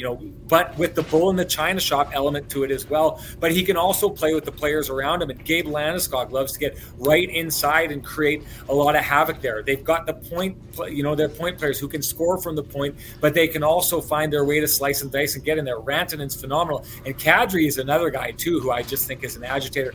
[0.00, 0.16] you know,
[0.48, 3.22] but with the bull in the china shop element to it as well.
[3.38, 5.28] But he can also play with the players around him.
[5.28, 9.62] And Gabe Landeskog loves to get right inside and create a lot of havoc there.
[9.62, 10.56] They've got the point,
[10.88, 14.00] you know, their point players who can score from the point, but they can also
[14.00, 15.78] find their way to slice and dice and get in there.
[15.78, 16.86] Rantanen's phenomenal.
[17.04, 19.92] And Kadri is another guy, too, who I just think is an agitator.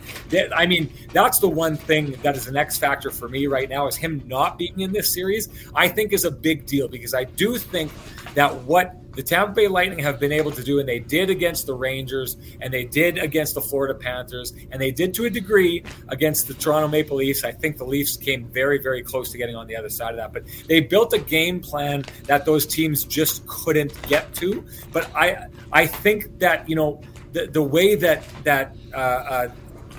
[0.56, 3.88] I mean, that's the one thing that is an X factor for me right now
[3.88, 7.24] is him not being in this series, I think is a big deal because I
[7.24, 7.92] do think
[8.36, 11.66] that what the Tampa Bay Lightning have been able to do, and they did against
[11.66, 15.84] the Rangers, and they did against the Florida Panthers, and they did to a degree
[16.10, 17.44] against the Toronto Maple Leafs.
[17.44, 20.18] I think the Leafs came very, very close to getting on the other side of
[20.18, 24.66] that, but they built a game plan that those teams just couldn't get to.
[24.92, 27.02] But I, I think that you know
[27.32, 28.76] the the way that that.
[28.94, 29.50] Uh, uh,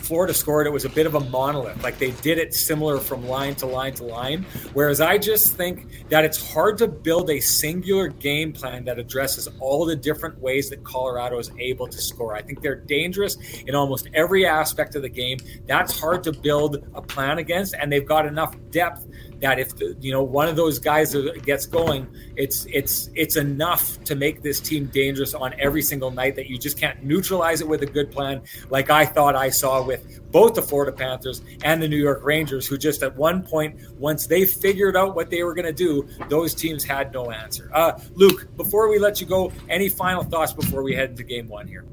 [0.06, 1.82] Florida scored, it was a bit of a monolith.
[1.82, 4.46] Like they did it similar from line to line to line.
[4.72, 9.48] Whereas I just think that it's hard to build a singular game plan that addresses
[9.58, 12.36] all the different ways that Colorado is able to score.
[12.36, 15.38] I think they're dangerous in almost every aspect of the game.
[15.66, 19.06] That's hard to build a plan against, and they've got enough depth
[19.40, 24.14] that if you know one of those guys gets going, it's it's it's enough to
[24.14, 27.82] make this team dangerous on every single night that you just can't neutralize it with
[27.82, 31.88] a good plan, like I thought I saw with both the Florida Panthers and the
[31.88, 35.54] New York Rangers, who just at one point, once they figured out what they were
[35.54, 37.70] going to do, those teams had no answer.
[37.72, 41.48] Uh, Luke, before we let you go, any final thoughts before we head into Game
[41.48, 41.84] One here?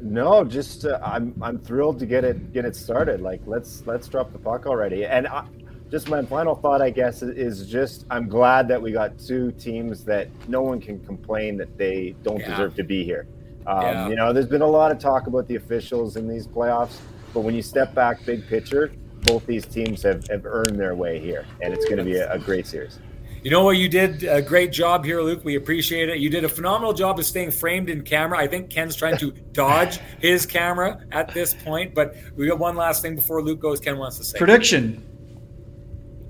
[0.00, 3.20] No, just uh, I'm I'm thrilled to get it get it started.
[3.20, 5.04] Like let's let's drop the puck already.
[5.04, 5.44] And I,
[5.90, 10.04] just my final thought, I guess, is just I'm glad that we got two teams
[10.04, 12.50] that no one can complain that they don't yeah.
[12.50, 13.26] deserve to be here.
[13.66, 14.08] Um, yeah.
[14.08, 16.98] You know, there's been a lot of talk about the officials in these playoffs,
[17.34, 21.18] but when you step back, big picture, both these teams have, have earned their way
[21.18, 22.98] here, and it's going to be a, a great series.
[23.42, 23.76] You know what?
[23.76, 25.44] You did a great job here, Luke.
[25.44, 26.18] We appreciate it.
[26.18, 28.38] You did a phenomenal job of staying framed in camera.
[28.38, 32.74] I think Ken's trying to dodge his camera at this point, but we got one
[32.74, 33.80] last thing before Luke goes.
[33.80, 35.04] Ken wants to say prediction.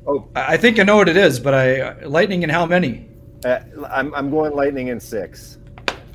[0.08, 3.08] Oh, I think I know what it is, but I lightning in how many?
[3.44, 3.58] Uh,
[3.90, 5.58] I'm I'm going lightning in six.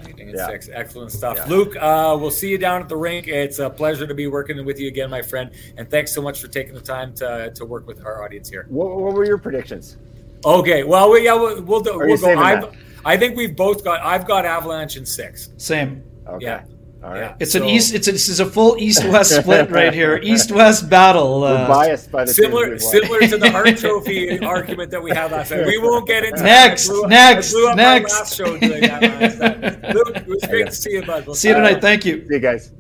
[0.03, 0.47] Lightning in yeah.
[0.47, 1.38] six, excellent stuff.
[1.38, 1.45] Yeah.
[1.45, 3.27] Luke, uh, we'll see you down at the rink.
[3.27, 6.41] It's a pleasure to be working with you again, my friend, and thanks so much
[6.41, 8.65] for taking the time to to work with our audience here.
[8.67, 9.97] What, what were your predictions?
[10.43, 12.71] Okay, well, we, yeah, we'll, we'll, we'll go.
[13.06, 14.01] I think we've both got.
[14.01, 15.51] I've got Avalanche in six.
[15.58, 16.03] Same.
[16.27, 16.45] Okay.
[16.45, 16.63] Yeah.
[17.04, 17.20] All right.
[17.20, 17.36] Yeah.
[17.39, 17.94] It's so, an east.
[17.94, 20.18] It's a, this is a full east-west split right here.
[20.24, 21.44] East-west battle.
[21.44, 25.32] Uh, We're biased by the similar similar to the Hart Trophy argument that we had
[25.32, 25.66] last night.
[25.66, 26.88] We won't get into next.
[26.88, 27.54] Blew, next.
[27.76, 28.12] next.
[28.13, 31.26] last show doing that Luke, it was great to see you, bud.
[31.26, 31.82] We'll see you tonight.
[31.82, 32.26] Thank you.
[32.26, 32.72] See you guys.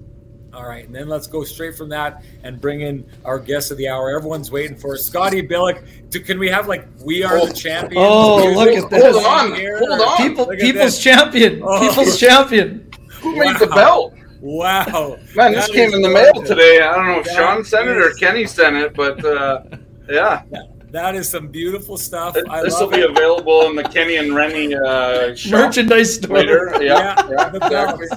[0.53, 3.77] All right, and then let's go straight from that and bring in our guest of
[3.77, 4.15] the hour.
[4.15, 6.25] Everyone's waiting for Scotty Billeck.
[6.25, 7.47] can we have like "We Are oh.
[7.47, 8.05] the Champions"?
[8.07, 9.15] Oh, look at this!
[9.15, 10.17] Hold on, hold on.
[10.17, 11.89] People, people's champion, oh.
[11.89, 12.92] people's champion.
[13.23, 14.13] Who made the belt?
[14.41, 15.17] Wow.
[15.35, 16.81] Man, this came in the mail today.
[16.81, 19.63] I don't know if Sean sent it or Kenny sent it, but uh,
[20.09, 20.43] yeah.
[20.91, 22.35] That is some beautiful stuff.
[22.49, 23.09] I This will love be it.
[23.09, 26.37] available in the Kenny and Renny uh, shop Merchandise store.
[26.37, 26.71] later.
[26.81, 28.07] Yeah, Yeah, yeah, exactly.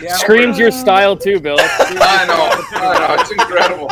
[0.00, 1.56] Yeah, Screams your style too, Bill.
[1.60, 3.90] I know, I know, it's incredible.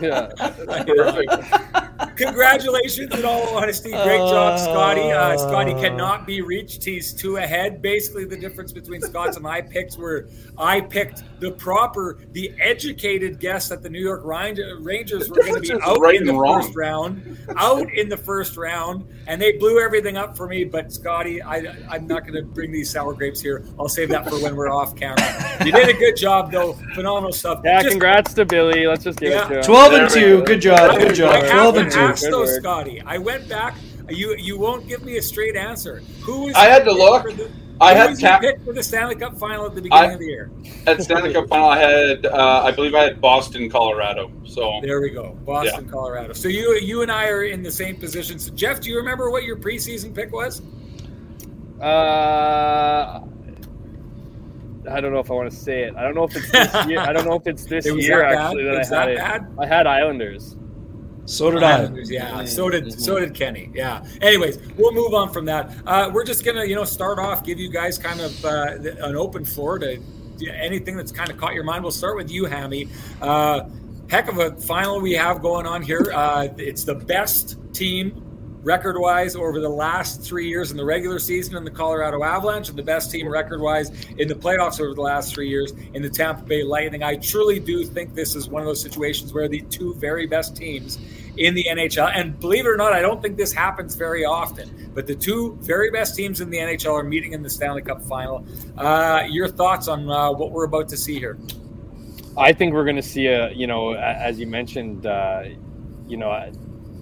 [0.00, 0.28] Yeah.
[0.86, 2.16] Perfect.
[2.16, 3.90] Congratulations, in all honesty.
[3.90, 5.10] Great job, Scotty.
[5.12, 6.84] Uh, Scotty cannot be reached.
[6.84, 7.80] He's two ahead.
[7.80, 10.28] Basically, the difference between Scott's and my picks were
[10.58, 15.60] I picked the proper, the educated guess that the New York Rangers were going to
[15.60, 16.62] be out right in the wrong.
[16.62, 20.64] first round, out in the first round, and they blew everything up for me.
[20.64, 23.64] But Scotty, I, I'm not going to bring these sour grapes here.
[23.78, 25.64] I'll save that for when we're off camera.
[25.64, 26.74] You did a good job, though.
[26.94, 27.60] Phenomenal stuff.
[27.64, 28.86] Yeah, Just- congrats to Billy.
[28.86, 29.46] Let's just give Yeah.
[29.46, 29.62] it to him.
[29.64, 30.42] 12 and 2.
[30.44, 30.98] Good job.
[30.98, 31.30] Good job.
[31.34, 31.98] I have 12 and 2.
[31.98, 32.46] ask though.
[32.46, 33.02] Scotty.
[33.04, 33.74] I went back.
[34.08, 36.02] You you won't give me a straight answer.
[36.22, 36.54] Who is?
[36.54, 37.24] I had to look.
[37.24, 40.12] the- I had was your pick for the Stanley Cup final at the beginning I-
[40.12, 40.50] of the year.
[40.86, 44.30] At Stanley Cup final, I had, uh, I believe I had Boston, Colorado.
[44.44, 46.32] So There we go, Boston, Colorado.
[46.32, 48.38] So you you and I are in the same position.
[48.38, 50.62] So Jeff, do you remember what your preseason pick was?
[51.80, 53.20] Uh,
[54.90, 55.94] I don't know if I want to say it.
[55.96, 57.00] I don't know if it's this year.
[57.00, 58.84] I don't know if it's this It year that actually bad?
[58.86, 59.58] that It I had that it.
[59.58, 60.56] I had Islanders.
[61.24, 61.78] So did I.
[61.78, 62.44] Islanders, yeah.
[62.44, 63.70] So did so did Kenny.
[63.74, 64.04] Yeah.
[64.20, 65.70] Anyways, we'll move on from that.
[65.86, 69.16] Uh, we're just gonna you know start off, give you guys kind of uh, an
[69.16, 70.00] open floor to
[70.50, 71.84] anything that's kind of caught your mind.
[71.84, 72.88] We'll start with you, Hammy.
[73.20, 73.68] Uh,
[74.08, 76.10] heck of a final we have going on here.
[76.12, 78.31] Uh, it's the best team
[78.62, 82.68] record wise over the last three years in the regular season in the Colorado Avalanche,
[82.68, 86.02] and the best team record wise in the playoffs over the last three years in
[86.02, 87.02] the Tampa Bay Lightning.
[87.02, 90.56] I truly do think this is one of those situations where the two very best
[90.56, 90.98] teams
[91.38, 94.90] in the NHL, and believe it or not, I don't think this happens very often,
[94.94, 98.02] but the two very best teams in the NHL are meeting in the Stanley Cup
[98.02, 98.46] final.
[98.76, 101.38] Uh, your thoughts on uh, what we're about to see here?
[102.36, 105.44] I think we're going to see a, you know, as you mentioned, uh,
[106.06, 106.30] you know,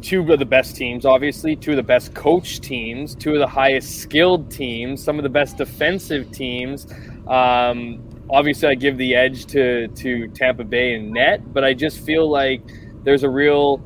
[0.02, 3.46] two of the best teams, obviously, two of the best coach teams, two of the
[3.46, 6.86] highest skilled teams, some of the best defensive teams.
[7.26, 12.00] Um, obviously, I give the edge to to Tampa Bay and net, but I just
[12.00, 12.62] feel like
[13.04, 13.82] there's a real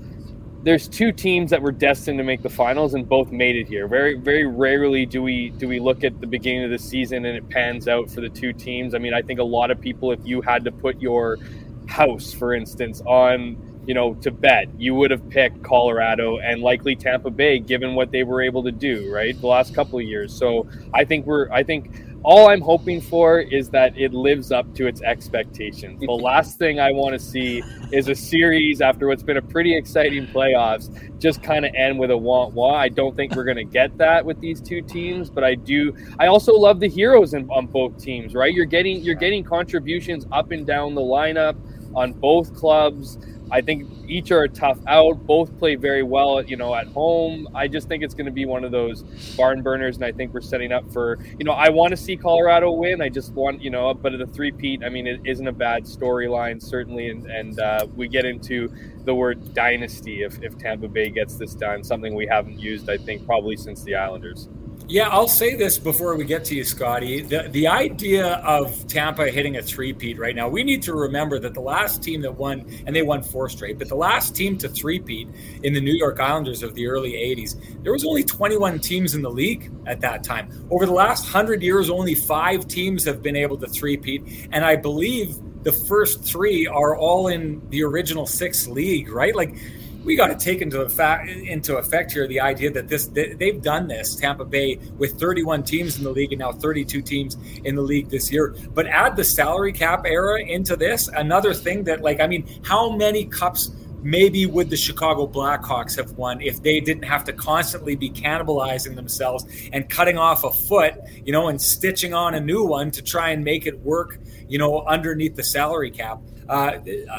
[0.63, 3.87] there's two teams that were destined to make the finals and both made it here.
[3.87, 7.37] Very very rarely do we do we look at the beginning of the season and
[7.37, 8.95] it pans out for the two teams.
[8.95, 11.39] I mean, I think a lot of people if you had to put your
[11.87, 14.69] house for instance on you know to bet.
[14.79, 18.73] You would have picked colorado and likely tampa bay given what they were able to
[18.73, 20.37] do right the last couple of years.
[20.37, 21.91] So i think we're i think
[22.23, 26.01] all i'm hoping for is that it lives up to its expectations.
[26.01, 29.77] The last thing i want to see is a series after what's been a pretty
[29.77, 33.57] exciting playoffs just kind of end with a want want i don't think we're going
[33.57, 37.35] to get that with these two teams but i do i also love the heroes
[37.35, 38.53] in, on both teams right?
[38.53, 41.57] You're getting you're getting contributions up and down the lineup
[41.95, 43.19] on both clubs.
[43.55, 45.25] I think each are a tough out.
[45.27, 47.47] Both play very well, you know, at home.
[47.55, 49.03] I just think it's going to be one of those
[49.37, 52.17] barn burners, and I think we're setting up for, you know, I want to see
[52.17, 53.01] Colorado win.
[53.01, 55.85] I just want, you know, but at a three-peat, I mean, it isn't a bad
[55.85, 58.73] storyline certainly, and and uh, we get into
[59.05, 62.97] the word dynasty if if Tampa Bay gets this done, something we haven't used, I
[62.97, 64.49] think, probably since the Islanders.
[64.87, 67.23] Yeah, I'll say this before we get to you, Scotty.
[67.23, 71.55] The the idea of Tampa hitting a three-peat right now, we need to remember that
[71.55, 74.69] the last team that won, and they won four straight, but the last team to
[74.69, 75.29] three-peat
[75.63, 79.23] in the New York Islanders of the early 80s, there was only 21 teams in
[79.23, 80.51] the league at that time.
[80.71, 84.77] Over the last 100 years, only five teams have been able to three-peat, and I
[84.77, 89.35] believe the first three are all in the original six league, right?
[89.35, 89.57] Like
[90.05, 93.89] we got to take into effect into effect here the idea that this they've done
[93.89, 97.83] this Tampa Bay with 31 teams in the league and now 32 teams in the
[97.83, 98.55] league this year.
[98.75, 102.91] But add the salary cap era into this, another thing that like I mean, how
[102.91, 103.71] many cups
[104.05, 108.95] maybe would the Chicago Blackhawks have won if they didn't have to constantly be cannibalizing
[108.95, 113.03] themselves and cutting off a foot, you know, and stitching on a new one to
[113.03, 116.21] try and make it work, you know, underneath the salary cap.
[116.49, 116.79] Uh,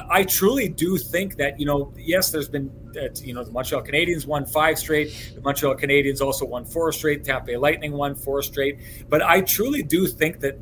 [0.10, 3.84] I truly do think that you know, yes, there's been that you know the Montreal
[3.84, 5.34] Canadiens won five straight.
[5.36, 7.24] The Montreal Canadiens also won four straight.
[7.24, 8.80] Tampa Bay Lightning won four straight.
[9.10, 10.58] But I truly do think that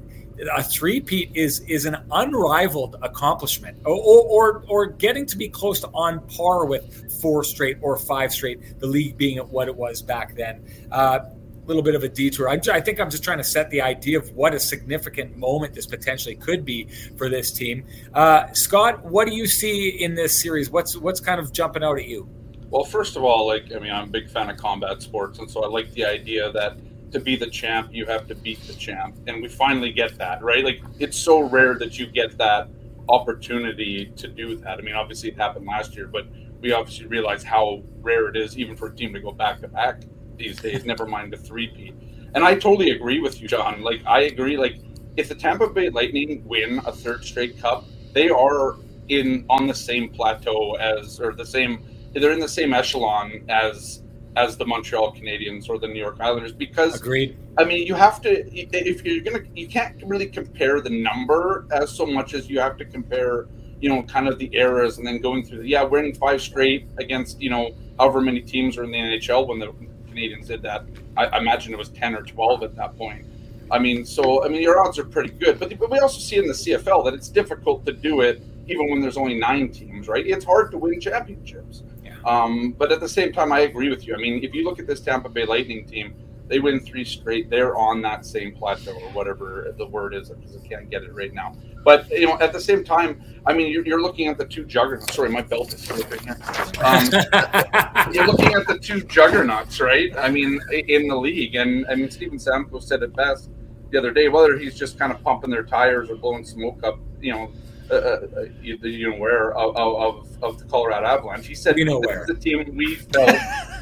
[0.51, 5.87] a three-peat is is an unrivaled accomplishment, or, or or getting to be close to
[5.89, 8.79] on par with four straight or five straight.
[8.79, 10.65] The league being at what it was back then.
[10.91, 11.19] Uh,
[11.65, 12.49] little bit of a detour.
[12.49, 15.73] I, I, think I'm just trying to set the idea of what a significant moment
[15.73, 17.85] this potentially could be for this team.
[18.13, 20.69] Uh, Scott, what do you see in this series?
[20.69, 22.29] What's what's kind of jumping out at you?
[22.69, 25.49] Well, first of all, like I mean, I'm a big fan of combat sports, and
[25.49, 26.77] so I like the idea that
[27.11, 30.41] to be the champ, you have to beat the champ, and we finally get that,
[30.41, 30.63] right?
[30.63, 32.69] Like it's so rare that you get that
[33.09, 34.79] opportunity to do that.
[34.79, 36.25] I mean, obviously it happened last year, but
[36.61, 39.67] we obviously realize how rare it is, even for a team to go back to
[39.67, 40.03] back
[40.43, 40.85] these days.
[40.85, 41.93] never mind the three-peat.
[42.35, 43.81] And I totally agree with you, John.
[43.81, 44.57] Like I agree.
[44.57, 44.75] Like
[45.17, 48.77] if the Tampa Bay Lightning win a third straight cup, they are
[49.09, 51.83] in on the same plateau as or the same
[52.13, 54.01] they're in the same echelon as
[54.35, 57.37] as the Montreal Canadiens or the New York Islanders because agreed.
[57.57, 61.91] I mean, you have to if you're gonna you can't really compare the number as
[61.91, 63.47] so much as you have to compare
[63.79, 66.87] you know kind of the eras and then going through the yeah winning five straight
[66.97, 69.73] against you know however many teams are in the NHL when the
[70.13, 70.85] Canadiens did that.
[71.17, 73.25] I, I imagine it was ten or twelve at that point.
[73.71, 76.37] I mean, so I mean, your odds are pretty good, but, but we also see
[76.37, 80.07] in the CFL that it's difficult to do it even when there's only nine teams,
[80.07, 80.25] right?
[80.25, 81.83] It's hard to win championships.
[82.03, 82.15] Yeah.
[82.25, 84.15] Um, but at the same time, I agree with you.
[84.15, 86.13] I mean, if you look at this Tampa Bay Lightning team,
[86.47, 87.49] they win three straight.
[87.49, 91.13] They're on that same plateau or whatever the word is, because I can't get it
[91.13, 91.55] right now.
[91.83, 94.65] But you know, at the same time, I mean, you're, you're looking at the two
[94.65, 95.13] juggernauts.
[95.15, 96.37] Sorry, my belt is slipping here.
[96.83, 97.05] Um,
[98.13, 100.15] you're looking at the two juggernauts, right?
[100.17, 103.49] I mean, in the league, and I mean, Steven Stamkos said it best
[103.91, 104.29] the other day.
[104.29, 107.51] Whether he's just kind of pumping their tires or blowing smoke up, you know,
[107.91, 111.45] Uh, uh, uh, you, you know where of, of, of the Colorado Avalanche.
[111.45, 113.35] He said, "You know where the team we felt,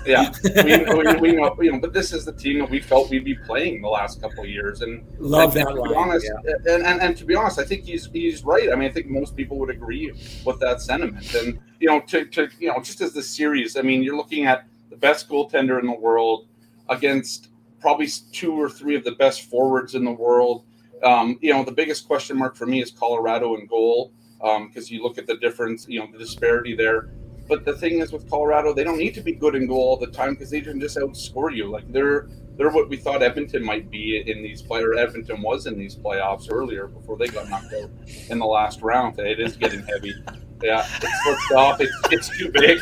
[0.06, 3.10] yeah, we, we, we, know, you know, but this is the team that we felt
[3.10, 5.90] we'd be playing the last couple of years." And love and, that to line.
[5.90, 6.52] Be honest, yeah.
[6.52, 8.72] Uh, and, and and to be honest, I think he's he's right.
[8.72, 10.12] I mean, I think most people would agree
[10.46, 11.34] with that sentiment.
[11.36, 14.46] And you know, to to you know, just as the series, I mean, you're looking
[14.46, 16.48] at the best goaltender in the world
[16.90, 17.50] against
[17.80, 20.66] probably two or three of the best forwards in the world
[21.04, 24.94] um, you know, the biggest question mark for me is Colorado and goal because um,
[24.94, 27.10] you look at the difference, you know, the disparity there.
[27.48, 29.98] But the thing is with Colorado, they don't need to be good in goal all
[29.98, 31.70] the time because they can just outscore you.
[31.70, 34.94] Like they're they're what we thought Edmonton might be in these player.
[34.96, 37.90] Edmonton was in these playoffs earlier before they got knocked out
[38.30, 39.20] in the last round.
[39.20, 40.14] It is getting heavy.
[40.62, 41.82] Yeah, it's slipped off.
[41.82, 42.82] It's, it's too big.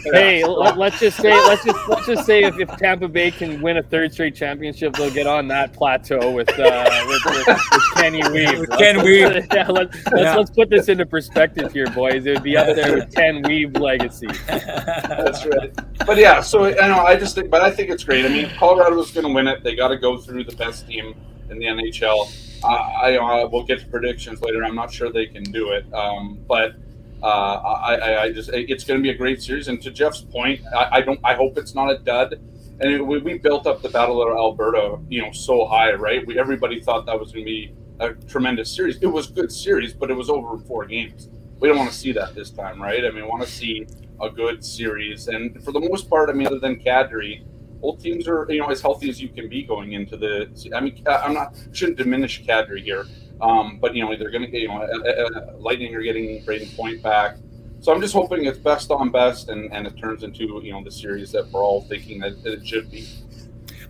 [0.12, 3.60] Hey, let, us just say let's just let's just say if, if Tampa Bay can
[3.60, 7.94] win a third straight championship, they'll get on that plateau with uh, with, with, with
[7.94, 8.60] Kenny Wiebe.
[8.60, 9.46] With Ken Wiebe.
[9.54, 10.36] Yeah, let's, let's, yeah.
[10.36, 12.24] let's put this into perspective here, boys.
[12.24, 14.28] It would be up there with Ken Wiebe legacy.
[14.46, 15.72] That's right.
[16.06, 18.24] But yeah, so I know I just think, but I think it's great.
[18.24, 19.62] I mean, Colorado's going to win it.
[19.62, 21.14] They got to go through the best team
[21.50, 22.62] in the NHL.
[22.62, 24.64] Uh, I uh, we'll get to predictions later.
[24.64, 26.74] I'm not sure they can do it, um, but
[27.22, 29.68] uh, I, I, just it's going to be a great series.
[29.68, 31.20] And to Jeff's point, I, I don't.
[31.22, 32.34] I hope it's not a dud.
[32.80, 36.26] And it, we, we, built up the Battle of Alberta, you know, so high, right?
[36.26, 38.96] We everybody thought that was going to be a tremendous series.
[39.02, 41.28] It was good series, but it was over in four games.
[41.58, 43.04] We don't want to see that this time, right?
[43.04, 43.86] I mean, want to see
[44.22, 45.28] a good series.
[45.28, 47.44] And for the most part, I mean, other than Kadri,
[47.80, 50.48] both teams are you know as healthy as you can be going into the.
[50.74, 53.06] I mean, I'm not shouldn't diminish Kadri here.
[53.42, 56.44] Um, but you know they're going to get you know uh, uh, Lightning are getting
[56.44, 57.36] Brayden Point back,
[57.80, 60.84] so I'm just hoping it's best on best and, and it turns into you know
[60.84, 63.08] the series that we're all thinking that, that it should be.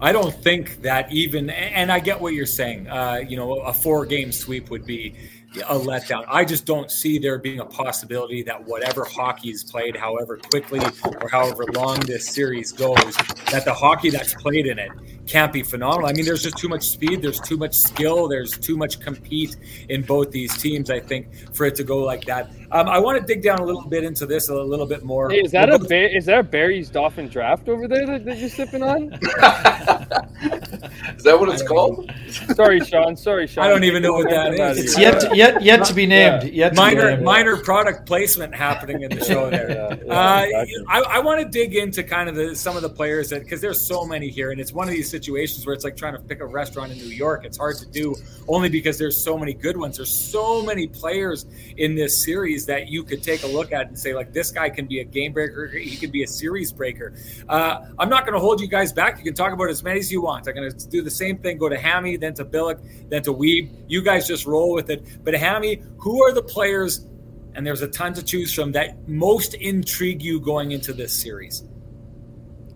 [0.01, 2.89] I don't think that even, and I get what you're saying.
[2.89, 5.15] Uh, you know, a four game sweep would be
[5.57, 6.25] a letdown.
[6.29, 10.81] I just don't see there being a possibility that whatever hockey is played, however quickly
[11.05, 13.17] or however long this series goes,
[13.51, 14.91] that the hockey that's played in it
[15.27, 16.09] can't be phenomenal.
[16.09, 19.57] I mean, there's just too much speed, there's too much skill, there's too much compete
[19.89, 20.91] in both these teams.
[20.91, 22.51] I think for it to go like that.
[22.73, 25.31] Um, I want to dig down a little bit into this a little bit more.
[25.31, 28.39] Hey, is that a ba- is that a Barry's Dolphin Draft over there that, that
[28.39, 29.13] you're sipping on?
[31.17, 32.11] is that what it's called?
[32.55, 33.17] Sorry, Sean.
[33.17, 33.65] Sorry, Sean.
[33.65, 34.79] I don't even know what that is.
[34.79, 36.45] It's yet to, yet yet to be named.
[36.45, 36.67] Yeah.
[36.67, 37.25] Yet minor named.
[37.25, 39.71] minor product placement happening in the show there.
[39.71, 40.65] yeah, yeah, uh.
[40.89, 43.61] I, I want to dig into kind of the, some of the players that because
[43.61, 46.21] there's so many here, and it's one of these situations where it's like trying to
[46.21, 47.45] pick a restaurant in New York.
[47.45, 48.15] It's hard to do
[48.49, 49.97] only because there's so many good ones.
[49.97, 53.99] There's so many players in this series that you could take a look at and
[53.99, 55.67] say like this guy can be a game breaker.
[55.67, 57.15] He could be a series breaker.
[57.49, 59.19] Uh, I'm not going to hold you guys back.
[59.19, 60.49] You can talk about as many as you want.
[60.49, 61.59] I'm going to do the same thing.
[61.59, 63.71] Go to Hammy, then to Billeck, then to Weeb.
[63.89, 65.25] You guys just roll with it.
[65.25, 67.07] But Hammy, who are the players?
[67.55, 71.65] And there's a ton to choose from that most intrigue you going into this series.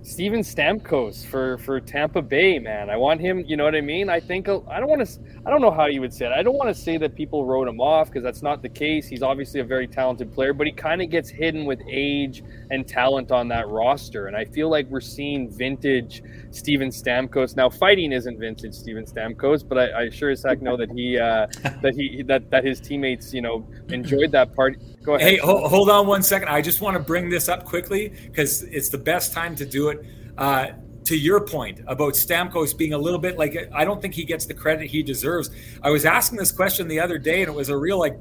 [0.04, 2.90] Steven Stamkos for for Tampa Bay, man.
[2.90, 3.42] I want him.
[3.46, 4.10] You know what I mean?
[4.10, 5.18] I think I don't want to.
[5.46, 6.32] I don't know how you would say it.
[6.32, 9.08] I don't want to say that people wrote him off because that's not the case.
[9.08, 12.86] He's obviously a very talented player, but he kind of gets hidden with age and
[12.86, 14.26] talent on that roster.
[14.26, 17.70] And I feel like we're seeing vintage Steven Stamkos now.
[17.70, 21.46] Fighting isn't vintage Steven Stamkos, but I, I sure as heck know that he uh,
[21.80, 24.76] that he that that his teammates you know enjoyed that part.
[25.04, 25.28] Go ahead.
[25.28, 26.48] Hey, hold, hold on one second.
[26.48, 29.90] I just want to bring this up quickly because it's the best time to do
[29.90, 30.04] it.
[30.36, 30.68] Uh,
[31.04, 34.46] to your point about Stamkos being a little bit like, I don't think he gets
[34.46, 35.50] the credit he deserves.
[35.82, 38.18] I was asking this question the other day, and it was a real like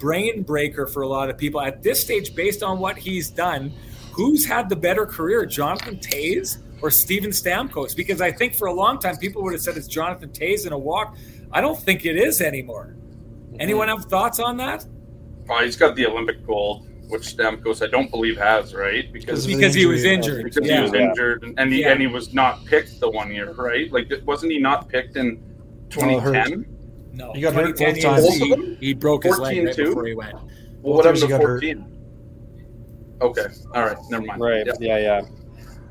[0.00, 3.72] brain breaker for a lot of people at this stage, based on what he's done.
[4.12, 7.96] who's had the better career, Jonathan Toews or Steven Stamkos?
[7.96, 10.72] Because I think for a long time people would have said it's Jonathan Toews in
[10.72, 11.16] a walk.
[11.52, 12.96] I don't think it is anymore.
[13.60, 14.84] Anyone have thoughts on that?
[15.48, 19.12] Oh, he's got the Olympic gold, which Stamkos I don't believe has, right?
[19.12, 20.44] Because because he was injured.
[20.44, 20.76] because yeah.
[20.76, 21.92] he was injured and, and he Yeah.
[21.92, 23.90] and he was not picked the one year, right?
[23.92, 25.42] Like wasn't he not picked in
[25.90, 26.66] 2010?
[27.12, 28.34] No, He got hurt 2010, both times.
[28.34, 28.76] He, Both of them?
[28.80, 29.84] he broke his leg right too?
[29.86, 30.32] before he went.
[30.34, 30.42] Well,
[30.82, 31.90] Both what happened to 14?
[33.20, 34.40] Okay, all right, never mind.
[34.40, 34.66] Right.
[34.80, 34.96] Yeah.
[34.98, 35.20] Yeah.
[35.22, 35.22] Yeah.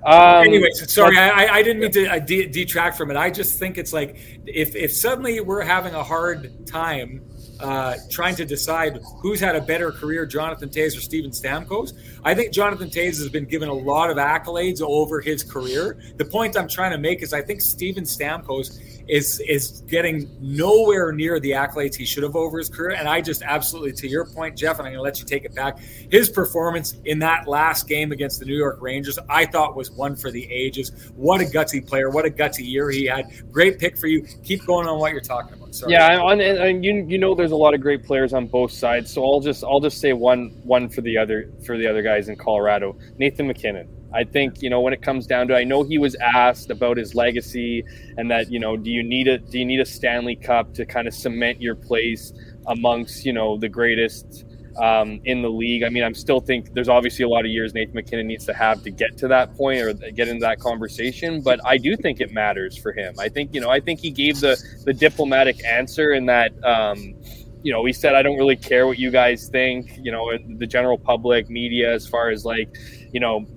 [0.06, 3.16] Um, Anyways, sorry, I, I- I didn't mean to uh, de- detract from it.
[3.16, 7.22] I just think it's like if if suddenly we're having a hard time
[7.60, 11.94] uh, trying to decide who's had a better career, Jonathan Toews or Steven Stamkos.
[12.24, 16.00] I think Jonathan Toews has been given a lot of accolades over his career.
[16.18, 21.12] The point I'm trying to make is I think Steven Stamkos is is getting nowhere
[21.12, 22.92] near the accolades he should have over his career.
[22.92, 25.46] And I just absolutely, to your point, Jeff, and I'm going to let you take
[25.46, 25.80] it back.
[25.80, 30.16] His performance in that last game against the New York Rangers, I thought was one
[30.16, 31.12] for the ages.
[31.16, 32.10] What a gutsy player!
[32.10, 33.52] What a gutsy year he had.
[33.52, 34.26] Great pick for you.
[34.44, 35.76] Keep going on what you're talking about.
[35.76, 35.94] Sorry.
[35.94, 38.72] Yeah, and, and, and you you know there's a lot of great players on both
[38.72, 42.02] sides, so I'll just I'll just say one one for the other for the other
[42.02, 42.96] guys in Colorado.
[43.18, 43.88] Nathan MacKinnon.
[44.14, 46.98] I think you know when it comes down to I know he was asked about
[46.98, 47.84] his legacy
[48.18, 50.86] and that you know do you need a do you need a Stanley Cup to
[50.86, 52.34] kind of cement your place
[52.68, 54.46] amongst you know the greatest
[54.82, 55.84] um, in the league.
[55.84, 58.54] I mean, I'm still think there's obviously a lot of years Nathan MacKinnon needs to
[58.54, 62.20] have to get to that point or get into that conversation, but I do think
[62.20, 63.16] it matters for him.
[63.20, 66.52] I think you know I think he gave the the diplomatic answer in that.
[66.64, 67.16] Um,
[67.64, 70.68] you know, he said, I don't really care what you guys think, you know, the
[70.68, 72.68] general public, media, as far as like,
[73.14, 73.48] you know,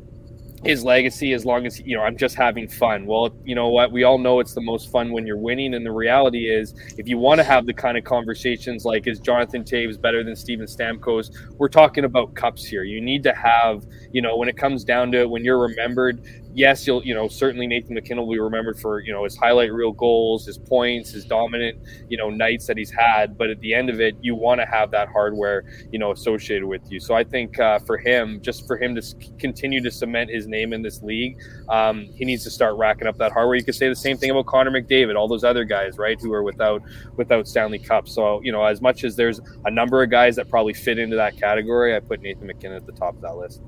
[0.64, 3.06] his legacy as long as you know i'm just having fun.
[3.06, 3.92] Well you know what?
[3.92, 7.08] We all know it's the most fun when you're winning and the reality is if
[7.08, 10.66] you want to have the kind of conversations like is jonathan toews better than steven
[10.66, 11.30] stamkos?
[11.58, 12.84] We're talking about cups here.
[12.84, 16.22] You need to have you know when it comes down to it when you're remembered
[16.56, 19.70] yes you'll you know certainly nathan mackinnon will be remembered for you know his highlight
[19.70, 21.78] reel goals his points his dominant
[22.08, 23.36] you know nights that he's had.
[23.36, 26.64] But at the end of it you want to have that hardware you know associated
[26.64, 26.98] with you.
[26.98, 29.02] So i think uh, for him just for him to
[29.38, 31.38] continue to cement his name in this league
[31.68, 33.56] um, he needs to start racking up that hardware.
[33.56, 36.32] You could say the same thing about connor mcdavid all those other guys right who
[36.32, 36.82] are without
[37.16, 38.08] without stanley cup.
[38.08, 41.16] So you know as much as there's a number of guys that probably fit into
[41.16, 43.60] that category i put nathan mackinnon at the top of that list.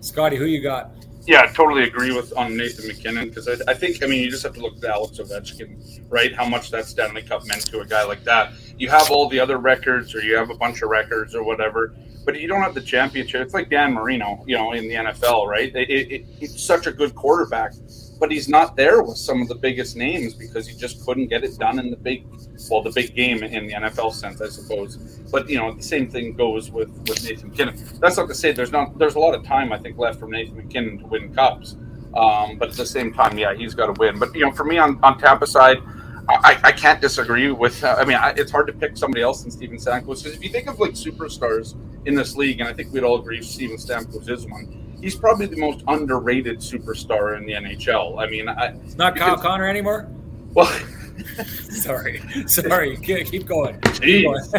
[0.00, 0.92] Scotty, who you got?
[1.28, 4.30] Yeah, I totally agree with on Nathan MacKinnon because I, I think I mean you
[4.30, 6.34] just have to look at Alex Ovechkin, right?
[6.34, 8.54] How much that Stanley Cup meant to a guy like that.
[8.78, 11.94] You have all the other records, or you have a bunch of records, or whatever,
[12.24, 13.42] but you don't have the championship.
[13.42, 15.70] It's like Dan Marino, you know, in the NFL, right?
[15.76, 17.74] It, it, it, he's such a good quarterback,
[18.18, 21.44] but he's not there with some of the biggest names because he just couldn't get
[21.44, 22.26] it done in the big,
[22.70, 24.96] well, the big game in the NFL sense, I suppose.
[25.30, 27.76] But you know, the same thing goes with with Nathan MacKinnon.
[28.00, 30.28] That's not to say there's not there's a lot of time I think left for
[30.28, 31.76] Nathan MacKinnon to win cups.
[32.14, 34.18] Um, but at the same time, yeah, he's got to win.
[34.18, 35.78] But you know, for me on on Tampa side,
[36.28, 37.82] I, I can't disagree with.
[37.82, 40.42] Uh, I mean, I, it's hard to pick somebody else than Steven Stamkos because if
[40.42, 41.74] you think of like superstars
[42.06, 44.87] in this league, and I think we'd all agree Steven Stamkos is one.
[45.00, 48.20] He's probably the most underrated superstar in the NHL.
[48.22, 50.08] I mean, I, It's not Kyle Connor anymore.
[50.54, 50.72] well,
[51.70, 52.96] Sorry, sorry.
[52.96, 53.80] Keep going.
[53.80, 54.40] Keep going.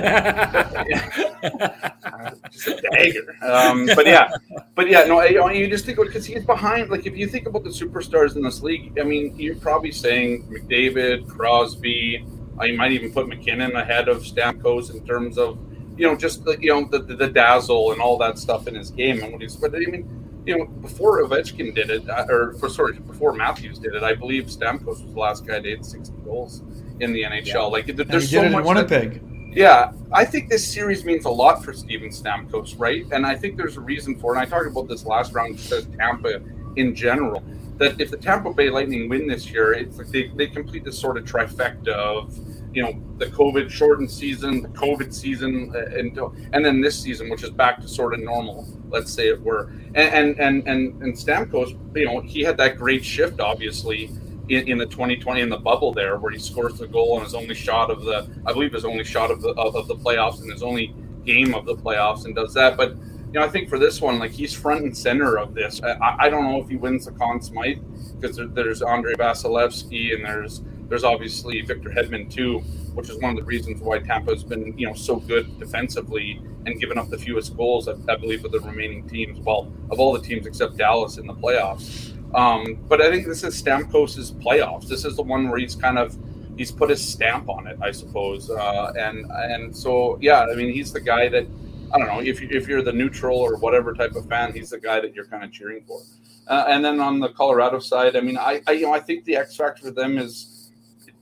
[2.52, 3.36] just a dagger.
[3.42, 4.30] Um, but yeah,
[4.76, 6.90] but yeah, no, you, just think because he's behind.
[6.90, 10.48] Like if you think about the superstars in this league, I mean, you're probably saying
[10.52, 12.26] McDavid, Crosby.
[12.60, 15.58] Uh, you might even put MacKinnon ahead of Stamkos in terms of
[15.98, 18.76] you know just the, you know the, the, the dazzle and all that stuff in
[18.76, 19.56] his game and what he's.
[19.56, 20.16] But I mean.
[20.46, 24.16] You know, before Ovechkin did it, uh, or for, sorry, before Matthews did it, I
[24.16, 26.64] believe Stamkos was the last guy to hit 60 goals
[27.00, 27.72] in the NHL.
[27.72, 29.22] Like, there- And there's he so it much in that- Winnipeg.
[29.54, 33.06] yeah, I think this series means a lot for Steven Stamkos, right?
[33.12, 34.38] And I think there's a reason for it.
[34.40, 36.42] And I talked about this last round that says Tampa
[36.78, 37.44] in general.
[37.78, 40.98] That if the Tampa Bay Lightning win this year, it's like they, they complete this
[41.00, 42.38] sort of trifecta of,
[42.74, 46.18] you know, the COVID shortened season, the COVID season, uh, and
[46.54, 49.72] and then this season, which is back to sort of normal, let's say it were.
[49.96, 54.12] And and and and, and Stamkos, you know, he had that great shift, obviously,
[54.50, 57.34] in, in the 2020 in the bubble there, where he scores the goal and his
[57.34, 60.42] only shot of the, I believe his only shot of the of, of the playoffs
[60.42, 60.94] and his only
[61.26, 62.78] game of the playoffs, and does that.
[62.78, 62.92] But
[63.32, 65.82] you know, I think for this one, like he's front and center of this.
[65.84, 67.80] I, I don't know if he wins the Conn Smythe
[68.20, 72.60] because there, there's Andrei Vasilevskiy and there's there's obviously Victor Hedman too,
[72.96, 76.80] which is one of the reasons why Tampa's been you know so good defensively and
[76.80, 79.40] given up the fewest goals, I, I believe, of the remaining teams.
[79.40, 82.14] Well, of all the teams except Dallas in the playoffs.
[82.36, 84.88] Um, but I think this is Stamkos's playoffs.
[84.88, 86.18] This is the one where he's kind of
[86.58, 88.50] he's put his stamp on it, I suppose.
[88.50, 91.46] Uh, and and so yeah, I mean, he's the guy that
[91.94, 94.72] I don't know if you, if you're the neutral or whatever type of fan, he's
[94.72, 96.02] the guy that you're kind of cheering for.
[96.48, 99.26] Uh, and then on the Colorado side, I mean, I, I you know I think
[99.26, 100.59] the X factor for them is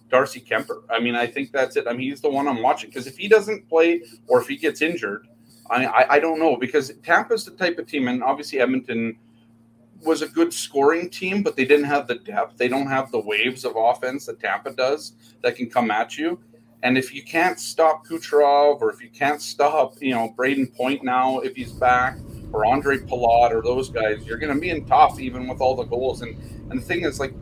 [0.10, 0.84] Darcy Kuemper.
[0.90, 1.86] I mean, I think that's it.
[1.88, 4.56] I mean, he's the one I'm watching because if he doesn't play or if he
[4.56, 5.28] gets injured,
[5.70, 9.18] I, I I don't know because Tampa's the type of team, and obviously Edmonton
[10.02, 12.58] was a good scoring team, but they didn't have the depth.
[12.58, 16.40] They don't have the waves of offense that Tampa does that can come at you.
[16.84, 21.04] And if you can't stop Kucherov, or if you can't stop, you know, Brayden Point
[21.04, 22.18] now if he's back,
[22.54, 25.76] or Ondrej Palat, or those guys, you're going to be in tough even with all
[25.76, 26.22] the goals.
[26.22, 26.38] And
[26.70, 27.34] and the thing is, like,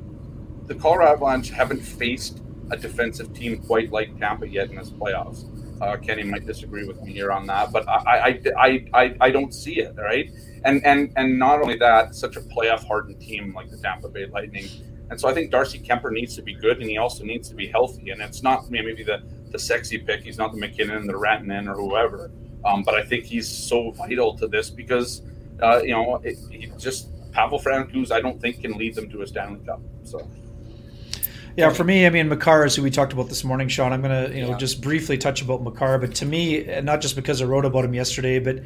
[0.68, 2.42] the Colorado Avalanche haven't faced
[2.72, 5.46] a defensive team quite like Tampa yet in this playoffs.
[5.82, 9.30] Uh, Kenny might disagree with me here on that, but I, I, I, I, I
[9.30, 9.94] don't see it.
[9.98, 10.32] Right,
[10.64, 14.26] and and and not only that, such a playoff hardened team like the Tampa Bay
[14.26, 14.68] Lightning,
[15.10, 17.56] and so I think Darcy Kuemper needs to be good, and he also needs to
[17.56, 18.12] be healthy.
[18.12, 20.24] And it's not maybe the the sexy pick.
[20.24, 22.32] He's not the MacKinnon, the Rantanen, or whoever.
[22.64, 25.24] Um, but I think he's so vital to this because
[25.62, 28.12] uh, you know it, he just Pavel Francouz.
[28.12, 29.82] I don't think can lead them to a Stanley Cup.
[30.04, 30.26] So.
[31.58, 33.94] Yeah, for me, I mean, Makar is who we talked about this morning, Sean.
[33.94, 34.58] I'm going to, you know, yeah.
[34.58, 37.94] just briefly touch about Makar, but to me, not just because I wrote about him
[37.94, 38.60] yesterday, but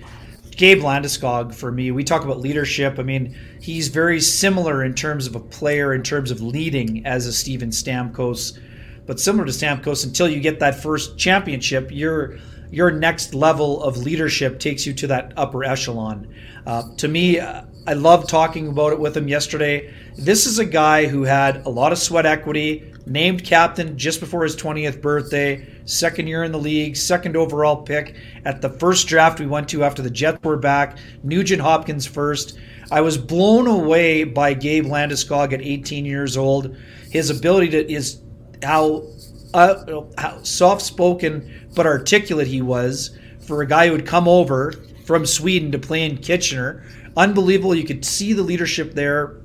[0.60, 1.92] Gabe Landeskog for me.
[1.92, 2.98] We talk about leadership.
[2.98, 7.28] I mean, he's very similar in terms of a player, in terms of leading as
[7.28, 8.58] a Steven Stamkos,
[9.06, 10.04] but similar to Stamkos.
[10.04, 12.40] Until you get that first championship, your
[12.72, 16.34] your next level of leadership takes you to that upper echelon.
[16.65, 19.93] Uh, to me, I love talking about it with him yesterday.
[20.17, 24.43] This is a guy who had a lot of sweat equity, named captain just before
[24.43, 28.15] his 20th birthday, second year in the league, second overall pick
[28.45, 32.59] at the first draft we went to after the Jets were back, Nugent Hopkins first.
[32.91, 36.76] I was blown away by Gabe Landeskog at 18 years old.
[37.09, 38.22] His ability to is
[38.63, 39.07] how
[39.54, 44.74] uh, how soft spoken but articulate he was for a guy who had come over
[45.06, 46.84] from Sweden to play in Kitchener.
[47.18, 47.74] Unbelievable.
[47.74, 49.38] You could see the leadership there.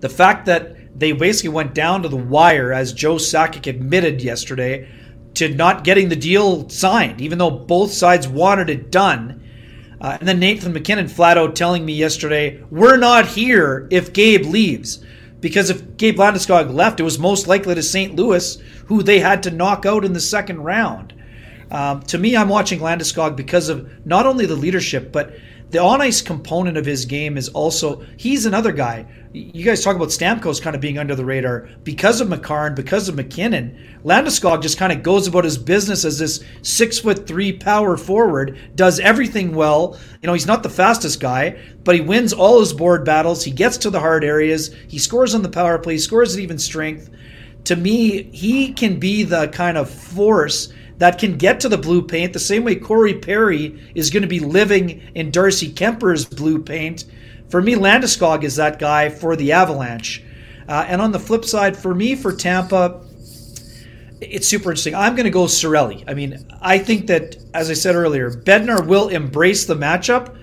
[0.00, 4.88] The fact that they basically went down to the wire, as Joe Sakic admitted yesterday,
[5.34, 9.44] to not getting the deal signed, even though both sides wanted it done.
[10.00, 14.46] Uh, and then Nathan MacKinnon flat out telling me yesterday, we're not here if Gabe
[14.46, 15.04] leaves.
[15.40, 18.16] Because if Gabe Landeskog left, it was most likely to St.
[18.16, 21.14] Louis, who they had to knock out in the second round.
[21.70, 25.34] Um, to me, I'm watching Landeskog because of not only the leadership, but
[25.70, 29.06] the on ice component of his game is also he's another guy.
[29.32, 33.08] You guys talk about Stamkos kind of being under the radar because of Makar, because
[33.08, 33.78] of MacKinnon.
[34.02, 38.58] Landeskog just kind of goes about his business as this six foot three power forward,
[38.74, 39.98] does everything well.
[40.22, 43.44] You know, he's not the fastest guy, but he wins all his board battles.
[43.44, 44.74] He gets to the hard areas.
[44.88, 45.94] He scores on the power play.
[45.94, 47.10] He scores at even strength.
[47.64, 52.02] To me, he can be the kind of force that can get to the blue
[52.02, 56.62] paint the same way Corey Perry is going to be living in Darcy Kuemper's blue
[56.62, 57.04] paint.
[57.48, 60.22] For me, Landeskog is that guy for the Avalanche.
[60.68, 63.00] Uh, and on the flip side, for me, for Tampa,
[64.20, 64.94] it's super interesting.
[64.94, 66.04] I'm going to go Cirelli.
[66.06, 70.36] I mean, I think that, as I said earlier, Bednar will embrace the matchup,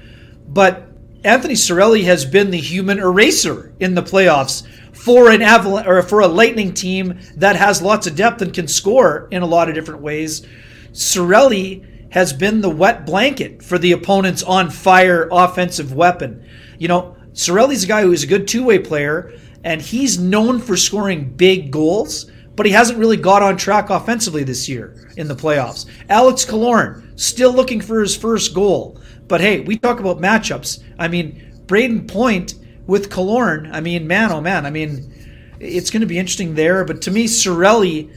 [0.47, 0.87] but
[1.23, 6.21] Anthony Cirelli has been the human eraser in the playoffs for an avalanche or for
[6.21, 9.75] a lightning team that has lots of depth and can score in a lot of
[9.75, 10.45] different ways.
[10.91, 11.85] Cirelli
[12.15, 16.41] has been the wet blanket for the opponent's on fire offensive weapon.
[16.79, 19.33] You know, Cirelli's a guy who is a good two way player,
[19.65, 24.45] and he's known for scoring big goals, but he hasn't really got on track offensively
[24.45, 25.87] this year in the playoffs.
[26.07, 28.97] Alex Killorn, still looking for his first goal.
[29.27, 30.81] But hey, we talk about matchups.
[30.97, 32.55] I mean, Brayden Point
[32.87, 35.13] with Killorn, I mean, man, oh man, I mean,
[35.59, 36.85] it's going to be interesting there.
[36.85, 38.09] But to me, Cirelli,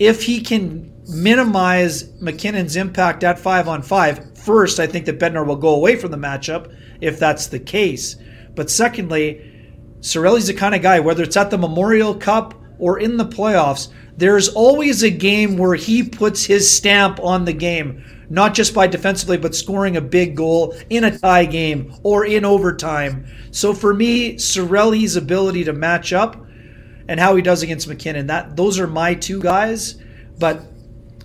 [0.00, 5.46] if he can minimize MacKinnon's impact at five on five, first, I think that Bednar
[5.46, 8.16] will go away from the matchup if that's the case.
[8.54, 9.50] But secondly,
[10.00, 13.88] Cirelli's the kind of guy, whether it's at the Memorial Cup or in the playoffs,
[14.16, 18.86] there's always a game where he puts his stamp on the game not just by
[18.86, 23.26] defensively, but scoring a big goal in a tie game or in overtime.
[23.50, 26.44] So for me, Cirelli's ability to match up
[27.08, 29.96] and how he does against MacKinnon, that those are my two guys.
[30.38, 30.62] But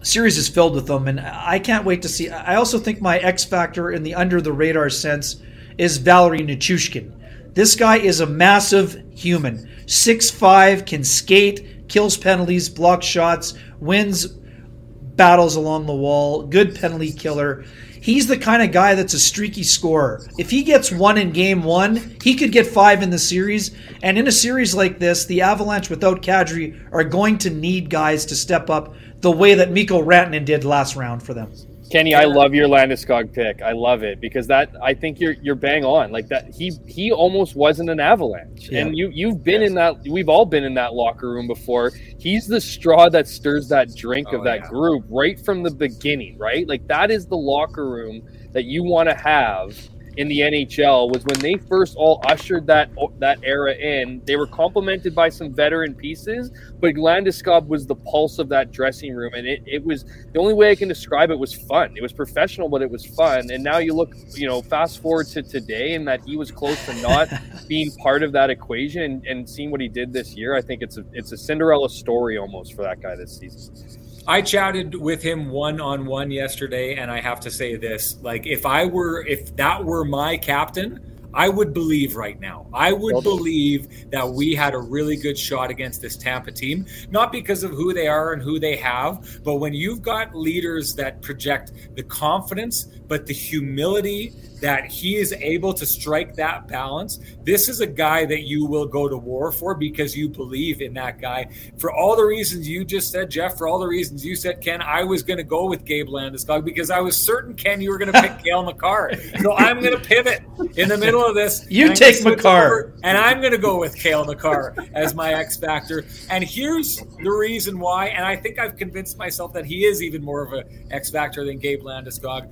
[0.01, 2.29] series is filled with them, and I can't wait to see.
[2.29, 5.41] I also think my X factor in the under the radar sense
[5.77, 7.11] is Valeri Nichushkin.
[7.53, 14.27] This guy is a massive human, six five, can skate, kills penalties, blocks shots, wins
[14.27, 17.65] battles along the wall, good penalty killer.
[18.01, 20.25] He's the kind of guy that's a streaky scorer.
[20.37, 23.75] If he gets one in game one, he could get five in the series.
[24.01, 28.25] And in a series like this, the Avalanche without Kadri are going to need guys
[28.27, 31.51] to step up the way that Mikko Rantanen did last round for them.
[31.89, 33.61] Kenny, I love your Landeskog pick.
[33.63, 36.11] I love it because that I think you're you're bang on.
[36.11, 38.81] Like that, he he almost wasn't an avalanche, yeah.
[38.81, 39.69] and you you've been yes.
[39.69, 39.97] in that.
[40.07, 41.91] We've all been in that locker room before.
[42.19, 44.69] He's the straw that stirs that drink oh, of that yeah.
[44.69, 46.37] group right from the beginning.
[46.37, 48.21] Right, like that is the locker room
[48.51, 49.75] that you want to have
[50.19, 52.89] in the NHL was when they first all ushered that
[53.19, 54.21] that era in.
[54.25, 56.51] They were complemented by some veteran pieces,
[56.81, 60.03] but Landeskog was the pulse of that dressing room, and it, it was
[60.33, 61.95] the only way I can describe it was fun.
[61.95, 63.49] It was professional, but it was fun.
[63.49, 66.85] And now you look, you know, fast forward to today, and that he was close
[66.87, 67.29] to not
[67.69, 70.53] being part of that equation, and, and seeing what he did this year.
[70.53, 74.08] I think it's a it's a Cinderella story almost for that guy this season.
[74.29, 78.45] I chatted with him one on one yesterday, and I have to say this: like,
[78.45, 80.99] if I were, if that were my captain,
[81.33, 82.67] I would believe right now.
[82.71, 87.31] I would believe that we had a really good shot against this Tampa team, not
[87.31, 91.23] because of who they are and who they have, but when you've got leaders that
[91.23, 97.19] project the confidence, but the humility that he is able to strike that balance.
[97.43, 100.93] This is a guy that you will go to war for because you believe in
[100.95, 101.47] that guy.
[101.77, 104.81] For all the reasons you just said, Jeff, for all the reasons you said, Ken,
[104.81, 107.97] I was going to go with Gabe Landeskog because I was certain, Ken, you were
[107.97, 109.11] going to pick Cale Makar.
[109.41, 110.43] So I'm going to pivot
[110.75, 111.65] in the middle of this.
[111.69, 112.93] You take Makar.
[113.03, 116.05] And I'm going to go with Cale Makar as my X factor.
[116.29, 118.07] And here's the reason why.
[118.07, 121.45] And I think I've convinced myself that he is even more of an X factor
[121.45, 122.49] than Gabe Landeskog.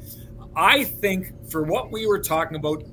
[0.58, 2.84] I think for what we were talking about,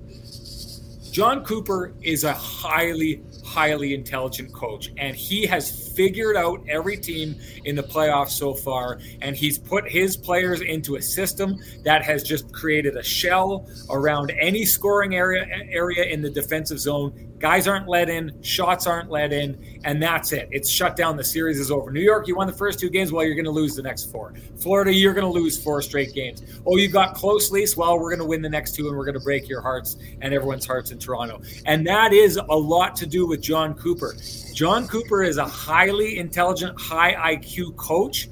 [1.11, 7.37] Jon Cooper is a highly, highly intelligent coach, and he has figured out every team
[7.65, 12.23] in the playoffs so far, and he's put his players into a system that has
[12.23, 17.87] just created a shell around any scoring area area in the defensive zone Guys aren't
[17.87, 20.49] let in, shots aren't let in, and that's it.
[20.51, 21.19] It's shut down.
[21.19, 21.91] The series is over.
[21.91, 23.13] New York, you won the first two games.
[23.13, 24.33] Well, you're going to lose the next four.
[24.57, 26.43] Florida, you're going to lose four straight games.
[26.65, 27.77] Oh, you got close lease.
[27.77, 29.99] Well, we're going to win the next two, and we're going to break your hearts
[30.23, 31.43] and everyone's hearts in Toronto.
[31.67, 34.17] And that is a lot to do with Jon Cooper.
[34.55, 38.31] Jon Cooper is a highly intelligent, high IQ coach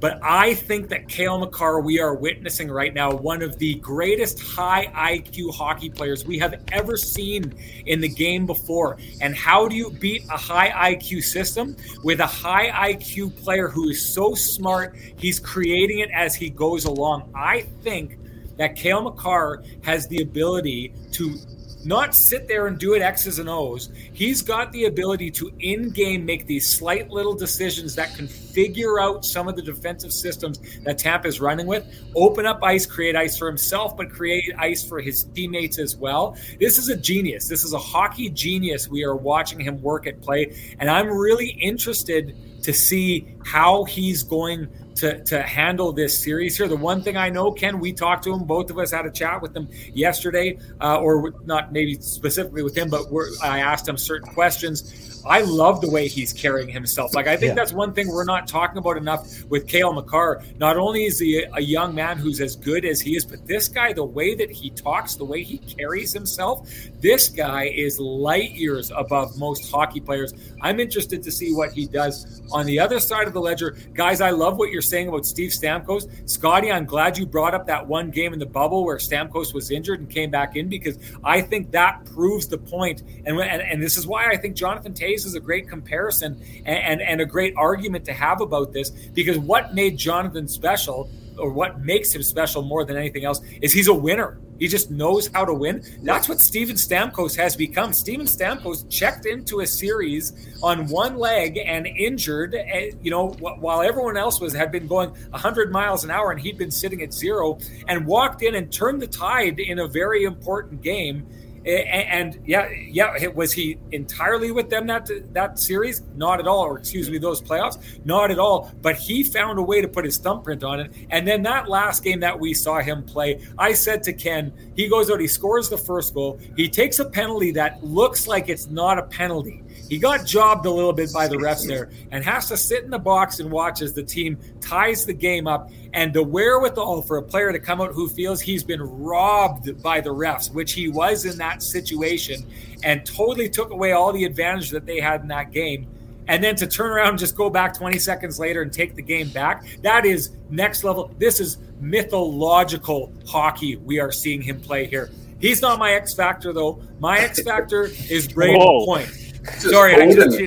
[0.00, 4.40] but I think that Cale Makar, we are witnessing right now one of the greatest
[4.40, 8.96] high IQ hockey players we have ever seen in the game before.
[9.20, 13.90] And how do you beat a high IQ system with a high IQ player who
[13.90, 14.96] is so smart?
[15.16, 17.30] He's creating it as he goes along.
[17.34, 18.18] I think
[18.56, 21.36] that Cale Makar has the ability to
[21.84, 23.90] not sit there and do it X's and O's.
[24.12, 29.00] He's got the ability to in game make these slight little decisions that can figure
[29.00, 33.16] out some of the defensive systems that Tampa is running with, open up ice, create
[33.16, 36.36] ice for himself, but create ice for his teammates as well.
[36.58, 37.48] This is a genius.
[37.48, 38.88] This is a hockey genius.
[38.88, 44.22] We are watching him work at play, and I'm really interested to see how he's
[44.22, 44.68] going
[45.00, 46.68] to, to handle this series here.
[46.68, 48.44] The one thing I know, Ken, we talked to him.
[48.44, 52.76] Both of us had a chat with him yesterday, uh, or not maybe specifically with
[52.76, 53.06] him, but
[53.42, 55.10] I asked him certain questions.
[55.26, 57.14] I love the way he's carrying himself.
[57.14, 57.54] Like I think yeah.
[57.54, 60.42] that's one thing we're not talking about enough with Cale Makar.
[60.58, 63.68] Not only is he a young man who's as good as he is, but this
[63.68, 66.68] guy, the way that he talks, the way he carries himself,
[67.00, 70.34] this guy is light years above most hockey players.
[70.60, 73.76] I'm interested to see what he does on the other side of the ledger.
[73.94, 76.28] Guys, I love what you're saying about Steve Stamkos.
[76.28, 79.70] Scotty, I'm glad you brought up that one game in the bubble where Stamkos was
[79.70, 83.02] injured and came back in because I think that proves the point.
[83.24, 86.78] And, and, and this is why I think Jonathan Toews is a great comparison and,
[86.78, 91.50] and, and a great argument to have about this because what made Jonathan special or
[91.50, 94.38] what makes him special more than anything else is he's a winner.
[94.58, 95.82] He just knows how to win.
[96.02, 97.94] That's what Steven Stamkos has become.
[97.94, 103.80] Steven Stamkos checked into a series on one leg and injured, eh, you know, while
[103.80, 107.14] everyone else was had been going 100 miles an hour and he'd been sitting at
[107.14, 111.26] zero and walked in and turned the tide in a very important game
[111.66, 116.02] and, yeah, yeah, was he entirely with them that that series?
[116.16, 117.78] Not at all, or excuse me, those playoffs?
[118.04, 118.70] Not at all.
[118.80, 120.92] But he found a way to put his thumbprint on it.
[121.10, 124.88] And then that last game that we saw him play, I said to Ken, he
[124.88, 128.68] goes out, he scores the first goal, he takes a penalty that looks like it's
[128.68, 129.62] not a penalty.
[129.90, 132.90] He got jobbed a little bit by the refs there and has to sit in
[132.90, 135.68] the box and watch as the team ties the game up.
[135.92, 140.00] And the wherewithal for a player to come out who feels he's been robbed by
[140.00, 142.46] the refs, which he was in that situation,
[142.84, 145.88] and totally took away all the advantage that they had in that game.
[146.28, 149.02] And then to turn around and just go back 20 seconds later and take the
[149.02, 151.12] game back, that is next level.
[151.18, 155.10] This is mythological hockey we are seeing him play here.
[155.40, 156.80] He's not my X factor, though.
[157.00, 159.29] My X factor is Brayden Point.
[159.58, 160.14] Sorry, I, Odin.
[160.16, 160.38] just,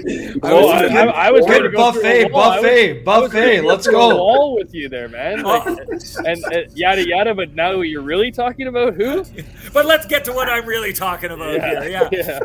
[0.43, 2.41] I Well, was I, I, I was Good going to go buffet, wall.
[2.43, 3.61] I was- buffet, was buffet.
[3.61, 4.17] Let's go.
[4.17, 5.41] All with you there, man.
[5.43, 5.65] Like,
[6.25, 7.33] and uh, yada yada.
[7.33, 9.25] But now you're really talking about who?
[9.73, 12.09] but let's get to what I'm really talking about here.
[12.11, 12.39] Yeah.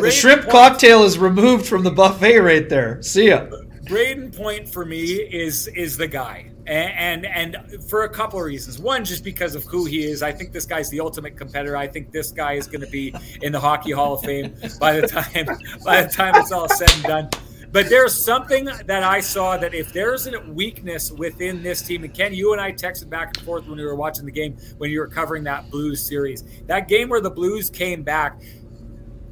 [0.00, 3.02] The shrimp cocktail is removed from the buffet right there.
[3.02, 3.46] See ya.
[3.88, 8.44] Brayden Point for me is is the guy, and, and and for a couple of
[8.44, 8.78] reasons.
[8.78, 10.22] One, just because of who he is.
[10.22, 11.76] I think this guy's the ultimate competitor.
[11.76, 15.00] I think this guy is going to be in the Hockey Hall of Fame by
[15.00, 15.46] the time
[15.84, 17.30] by the time it's all said and done.
[17.70, 22.14] But there's something that I saw that if there's a weakness within this team, and
[22.14, 24.90] Ken, you and I texted back and forth when we were watching the game when
[24.90, 26.44] you were covering that Blues series.
[26.66, 28.40] That game where the Blues came back,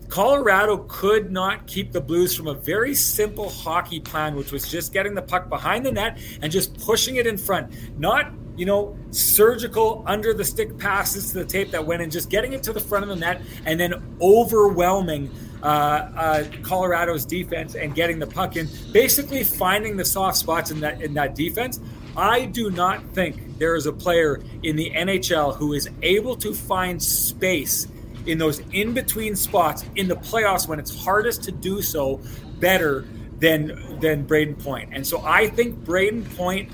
[0.09, 4.93] Colorado could not keep the Blues from a very simple hockey plan, which was just
[4.93, 7.73] getting the puck behind the net and just pushing it in front.
[7.99, 12.31] Not, you know, surgical under the stick passes to the tape that went in, just
[12.31, 15.31] getting it to the front of the net and then overwhelming
[15.63, 20.81] uh, uh, Colorado's defense and getting the puck in, basically finding the soft spots in
[20.81, 21.81] that in that defense.
[22.17, 26.55] I do not think there is a player in the NHL who is able to
[26.55, 27.89] find space
[28.27, 32.21] in those in between spots in the playoffs when it's hardest to do so
[32.59, 33.07] better
[33.39, 34.91] than than Brayden Point.
[34.93, 36.71] And so I think Brayden Point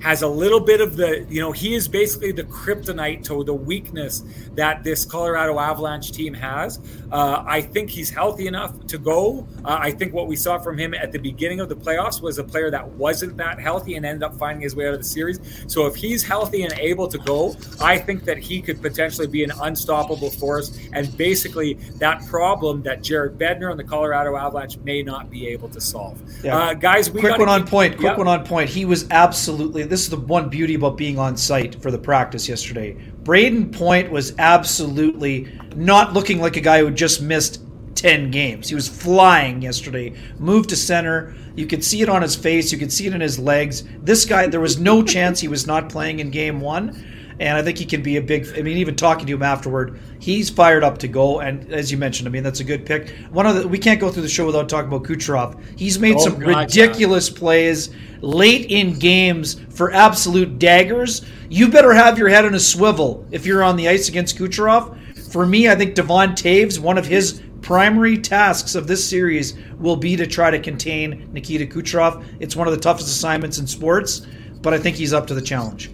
[0.00, 3.54] has a little bit of the, you know, he is basically the kryptonite to the
[3.54, 4.22] weakness
[4.54, 6.80] that this Colorado Avalanche team has.
[7.10, 9.46] Uh, I think he's healthy enough to go.
[9.64, 12.38] Uh, I think what we saw from him at the beginning of the playoffs was
[12.38, 15.06] a player that wasn't that healthy and ended up finding his way out of the
[15.06, 15.40] series.
[15.66, 19.42] So if he's healthy and able to go, I think that he could potentially be
[19.42, 25.02] an unstoppable force and basically that problem that Jared Bednar and the Colorado Avalanche may
[25.02, 26.20] not be able to solve.
[26.44, 26.56] Yeah.
[26.56, 27.96] Uh, guys, we quick one on point.
[27.96, 28.18] Quick Yep.
[28.18, 28.70] one on point.
[28.70, 29.84] He was absolutely.
[29.88, 32.96] This is the one beauty about being on site for the practice yesterday.
[33.22, 37.62] Brayden Point was absolutely not looking like a guy who just missed
[37.94, 38.68] ten games.
[38.68, 40.14] He was flying yesterday.
[40.38, 41.34] Moved to center.
[41.56, 42.70] You could see it on his face.
[42.70, 43.84] You could see it in his legs.
[44.02, 47.04] This guy, there was no chance he was not playing in game one.
[47.40, 48.48] And I think he can be a big.
[48.58, 51.38] I mean, even talking to him afterward, he's fired up to go.
[51.38, 53.10] And as you mentioned, I mean, that's a good pick.
[53.30, 55.60] One of the we can't go through the show without talking about Kucherov.
[55.78, 57.90] He's made Oh, some God, ridiculous plays
[58.20, 61.24] late in games for absolute daggers.
[61.48, 64.96] You better have your head on a swivel if you're on the ice against Kucherov.
[65.30, 69.96] For me, I think Devon Toews, one of his primary tasks of this series will
[69.96, 72.24] be to try to contain Nikita Kucherov.
[72.40, 74.26] It's one of the toughest assignments in sports,
[74.62, 75.90] but I think he's up to the challenge.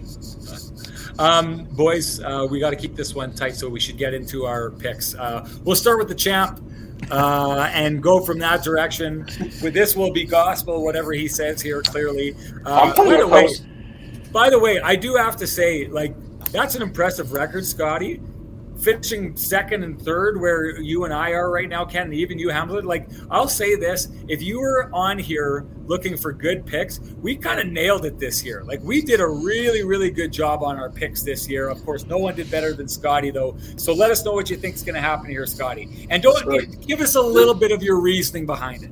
[1.17, 4.45] Um, boys, uh, we got to keep this one tight, so we should get into
[4.45, 5.15] our picks.
[5.15, 6.59] Uh, we'll start with the champ
[7.11, 9.25] uh, and go from that direction.
[9.61, 11.81] With this, will be gospel, whatever he says here.
[11.81, 12.35] Clearly,
[12.65, 13.49] uh, by the way,
[14.31, 16.15] by the way, I do have to say, like,
[16.51, 18.21] that's an impressive record, Scotty.
[18.77, 22.49] Finishing second and third, where you and I are right now, Ken, and even you,
[22.49, 22.85] Hamlet.
[22.85, 27.59] Like, I'll say this: if you were on here looking for good picks, we kind
[27.59, 28.63] of nailed it this year.
[28.63, 31.69] Like, we did a really, really good job on our picks this year.
[31.69, 33.55] Of course, no one did better than Scotty, though.
[33.77, 36.45] So let us know what you think is going to happen here, Scotty, and don't
[36.45, 36.81] right.
[36.85, 38.91] give us a little bit of your reasoning behind it.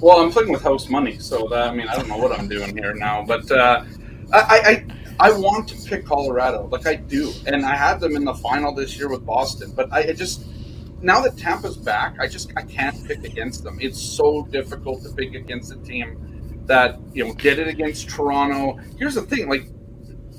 [0.00, 2.48] Well, I'm playing with house money, so that, I mean, I don't know what I'm
[2.48, 3.84] doing here now, but uh,
[4.32, 4.86] I, I
[5.20, 8.72] I want to pick Colorado, like I do, and I had them in the final
[8.72, 10.46] this year with Boston, but I, I just
[11.00, 13.78] now that Tampa's back, I just I can't pick against them.
[13.80, 18.78] It's so difficult to pick against a team that you know did it against Toronto.
[18.98, 19.68] Here's the thing, like.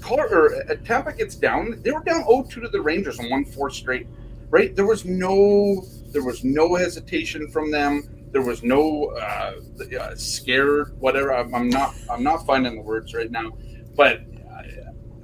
[0.02, 1.82] Color, or, uh, Tampa gets down.
[1.84, 4.08] They were down 0-2 to the Rangers and won four straight.
[4.50, 4.74] Right?
[4.74, 9.54] There was no, there was no hesitation from them there was no uh,
[10.00, 13.58] uh, scared whatever I'm, I'm not i'm not finding the words right now
[13.96, 14.22] but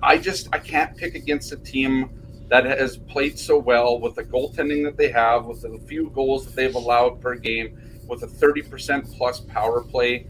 [0.04, 2.10] I, just i can't pick against a team
[2.50, 6.46] that has played so well with the goaltending that they have with the few goals
[6.46, 10.28] that they've allowed per game with a 30% plus power play.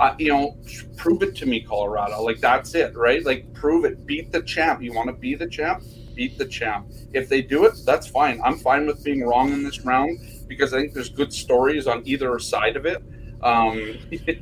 [0.00, 0.56] Uh, you know
[0.96, 2.22] prove it to me colorado.
[2.22, 3.24] Like that's it right?
[3.24, 4.06] Like prove it.
[4.06, 4.80] Beat the champ.
[4.80, 5.82] You want to be the champ?
[6.14, 6.86] Beat the champ.
[7.12, 8.40] If they do it that's fine.
[8.44, 12.02] I'm fine with being wrong in this round because I think there's good stories on
[12.06, 13.02] either side of it.
[13.42, 14.40] Um, you can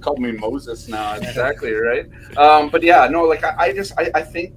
[0.00, 2.06] call me Moses now, exactly right.
[2.36, 4.54] Um, but yeah, no, like I, I just I, I think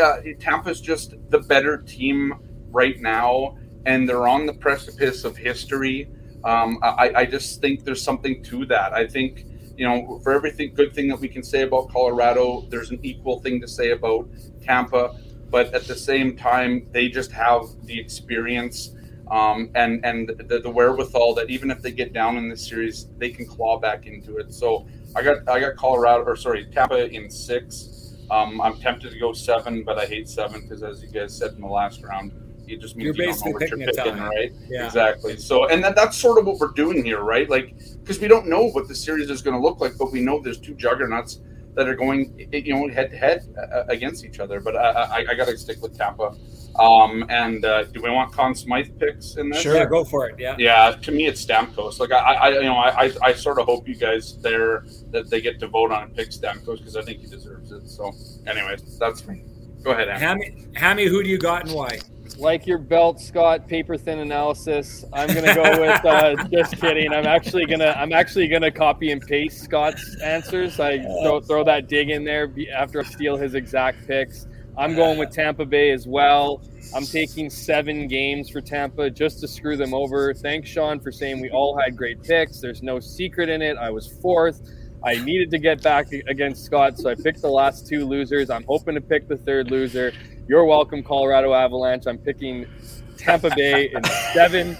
[0.00, 2.34] uh, Tampa's just the better team
[2.70, 6.10] right now, and they're on the precipice of history.
[6.44, 8.92] Um, I, I just think there's something to that.
[8.92, 9.44] I think
[9.78, 13.40] you know, for everything good thing that we can say about Colorado, there's an equal
[13.40, 14.28] thing to say about
[14.60, 15.16] Tampa.
[15.50, 18.90] But at the same time, they just have the experience
[19.30, 23.06] um, and and the, the wherewithal that even if they get down in this series,
[23.18, 24.52] they can claw back into it.
[24.52, 28.14] So I got I got Colorado or sorry Tampa in six.
[28.30, 31.52] Um, I'm tempted to go seven, but I hate seven because as you guys said
[31.52, 32.32] in the last round,
[32.66, 34.28] it just means You're you don't know basically what you're picking a picking, tie.
[34.28, 34.52] right?
[34.68, 34.86] Yeah.
[34.86, 35.36] Exactly.
[35.38, 37.48] So, and that, that's sort of what we're doing here, right?
[37.48, 40.20] Like, because we don't know what the series is going to look like, but we
[40.20, 41.40] know there's two juggernauts
[41.78, 44.58] that are going, you know, head to head uh, against each other.
[44.58, 46.34] But I, I, I got to stick with Tampa.
[46.76, 49.62] Um, and uh, do we want Conn Smythe picks in this?
[49.62, 49.76] Sure.
[49.76, 50.40] Yeah, go for it.
[50.40, 50.56] Yeah.
[50.58, 52.00] Yeah, to me it's Stamkos.
[52.00, 55.30] Like I, I you know, I, I, I sort of hope you guys there that
[55.30, 57.88] they get to vote on and pick Stamkos because I think he deserves it.
[57.88, 58.12] So,
[58.48, 59.44] anyways, that's me.
[59.84, 62.00] Go ahead, Hammy, Hammy, who do you got and why?
[62.38, 63.66] Like your belt, Scott.
[63.68, 65.04] Paper thin analysis.
[65.12, 66.04] I'm gonna go with.
[66.04, 67.12] Uh, just kidding.
[67.12, 67.94] I'm actually gonna.
[67.96, 70.80] I'm actually gonna copy and paste Scott's answers.
[70.80, 74.46] I throw, throw that dig in there after I steal his exact picks.
[74.76, 76.62] I'm going with Tampa Bay as well.
[76.94, 80.32] I'm taking seven games for Tampa just to screw them over.
[80.32, 82.60] Thanks, Sean, for saying we all had great picks.
[82.60, 83.76] There's no secret in it.
[83.76, 84.62] I was fourth.
[85.04, 88.50] I needed to get back against Scott, so I picked the last two losers.
[88.50, 90.12] I'm hoping to pick the third loser.
[90.48, 92.06] You're welcome, Colorado Avalanche.
[92.06, 92.64] I'm picking
[93.18, 94.78] Tampa Bay in seven.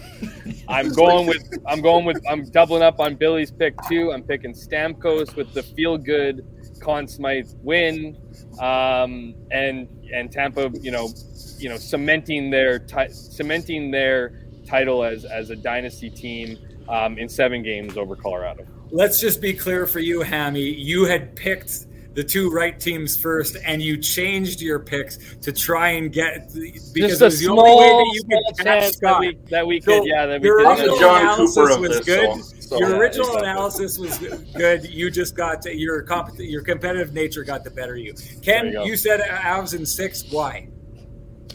[0.67, 4.11] I'm going with I'm going with I'm doubling up on Billy's pick too.
[4.11, 6.47] I'm picking Stamkos with the feel good
[6.81, 8.17] Conn Smythe win,
[8.59, 11.11] um, and and Tampa, you know,
[11.59, 16.57] you know, cementing their ti- cementing their title as as a dynasty team
[16.89, 18.67] um, in seven games over Colorado.
[18.91, 20.63] Let's just be clear for you, Hammy.
[20.63, 21.88] You had picked
[22.19, 26.53] the two right teams first, and you changed your picks to try and get
[26.93, 28.95] because Just it was the small, only way that you small could catch chance that
[28.97, 29.21] Scott.
[29.21, 30.67] we that we So, could, yeah, that we your could.
[30.81, 32.45] Original Jon analysis Cooper of was this, good.
[32.45, 33.49] so- so- your Yeah, original exactly.
[33.51, 34.19] analysis was
[34.57, 34.85] good.
[34.91, 38.15] You just got to, your comp- your competitive nature got the better of you.
[38.43, 38.85] Ken, you go.
[38.85, 40.25] you said Avs in six.
[40.29, 40.67] Why?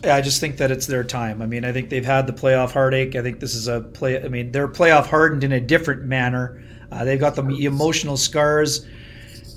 [0.01, 1.41] Yeah, I just think that it's their time.
[1.41, 3.17] I mean, I think they've had the playoff heartache.
[3.17, 4.23] I think this is a play.
[4.23, 6.63] I mean, they're playoff hardened in a different manner.
[6.89, 8.85] Uh, they've got the emotional scars.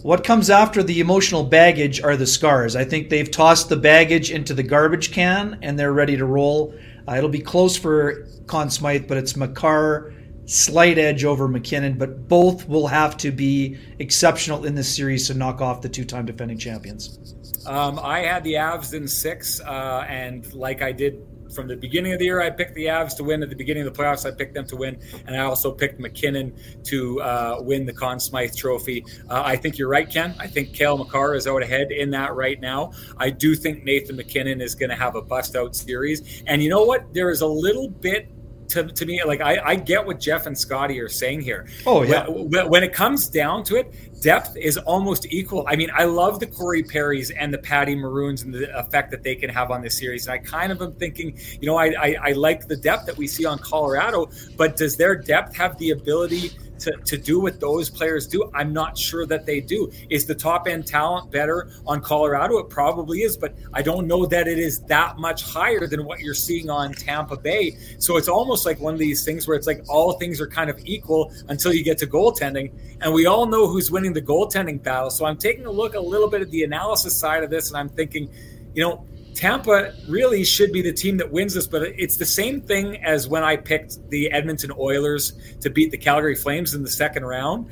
[0.02, 2.76] What comes after the emotional baggage are the scars.
[2.76, 6.74] I think they've tossed the baggage into the garbage can and they're ready to roll.
[7.08, 12.28] Uh, it'll be close for Conn Smythe, but it's Makar, slight edge over MacKinnon, but
[12.28, 16.58] both will have to be exceptional in this series to knock off the two-time defending
[16.58, 17.34] champions.
[17.66, 21.20] Um, I had the Avs in six, uh, and like I did
[21.52, 23.42] from the beginning of the year, I picked the Avs to win.
[23.42, 26.00] At the beginning of the playoffs, I picked them to win, and I also picked
[26.00, 29.04] MacKinnon to uh, win the Conn Smythe Trophy.
[29.28, 30.34] Uh, I think you're right, Ken.
[30.38, 32.92] I think Cale Makar is out ahead in that right now.
[33.16, 36.70] I do think Nathan MacKinnon is going to have a bust out series, and you
[36.70, 37.12] know what?
[37.14, 38.30] There is a little bit.
[38.68, 41.66] To, to me, like I, I get what Jeff and Scotty are saying here.
[41.86, 42.26] Oh, yeah.
[42.28, 45.64] When, when it comes down to it, depth is almost equal.
[45.68, 49.22] I mean, I love the Corey Perrys and the Patty Maroons and the effect that
[49.22, 50.26] they can have on this series.
[50.26, 53.16] And I kind of am thinking, you know, I, I, I like the depth that
[53.16, 56.50] we see on Colorado, but does their depth have the ability
[56.80, 58.50] to, to do what those players do?
[58.54, 59.90] I'm not sure that they do.
[60.10, 62.58] Is the top end talent better on Colorado?
[62.58, 66.20] It probably is, but I don't know that it is that much higher than what
[66.20, 67.76] you're seeing on Tampa Bay.
[67.98, 70.70] So it's almost like one of these things where it's like all things are kind
[70.70, 72.72] of equal until you get to goaltending.
[73.00, 75.10] And we all know who's winning the goaltending battle.
[75.10, 77.76] So I'm taking a look a little bit at the analysis side of this and
[77.76, 78.30] I'm thinking,
[78.74, 79.06] you know,
[79.36, 83.28] Tampa really should be the team that wins this, but it's the same thing as
[83.28, 87.70] when I picked the Edmonton Oilers to beat the Calgary Flames in the second round.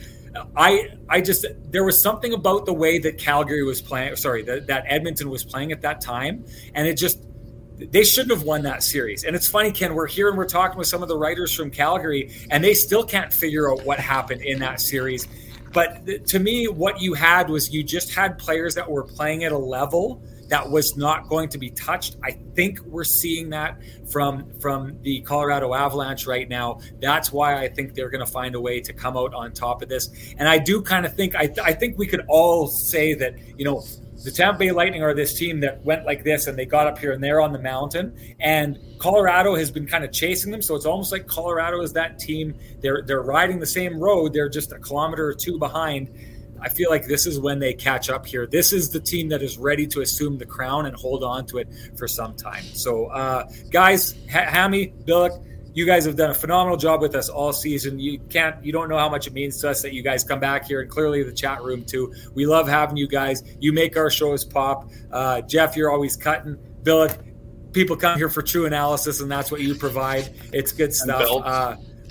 [0.57, 4.67] I I just there was something about the way that Calgary was playing, sorry, that,
[4.67, 6.45] that Edmonton was playing at that time,
[6.75, 7.25] and it just
[7.79, 9.25] they shouldn't have won that series.
[9.25, 11.71] And it's funny, Ken, we're here and we're talking with some of the writers from
[11.71, 15.27] Calgary, and they still can't figure out what happened in that series.
[15.73, 19.53] But to me, what you had was you just had players that were playing at
[19.53, 22.17] a level that was not going to be touched.
[22.23, 23.79] I think we're seeing that
[24.11, 26.81] from from the Colorado Avalanche right now.
[27.01, 29.83] That's why I think they're going to find a way to come out on top
[29.83, 30.09] of this.
[30.39, 33.65] And I do kind of think I, I think we could all say that you
[33.65, 33.85] know
[34.25, 36.99] the Tampa Bay Lightning are this team that went like this and they got up
[36.99, 40.75] here and they're on the mountain and Colorado has been kind of chasing them so
[40.75, 44.73] it's almost like Colorado is that team they're they're riding the same road they're just
[44.73, 46.09] a kilometer or two behind
[46.65, 48.47] I feel like this is when they catch up here.
[48.47, 51.59] This is the team that is ready to assume the crown and hold on to
[51.59, 52.65] it for some time.
[52.65, 55.45] So, uh, guys, ha- Hammy, Billeck,
[55.75, 57.99] you guys have done a phenomenal job with us all season.
[57.99, 60.41] You can't, you don't know how much it means to us that you guys come
[60.41, 62.15] back here, and clearly the chat room too.
[62.33, 63.43] We love having you guys.
[63.59, 64.89] You make our shows pop.
[65.13, 66.57] Uh, Jeff, you're always cutting.
[66.83, 67.19] Billeck,
[67.73, 70.33] people come here for true analysis, and that's what you provide.
[70.53, 71.29] It's good stuff.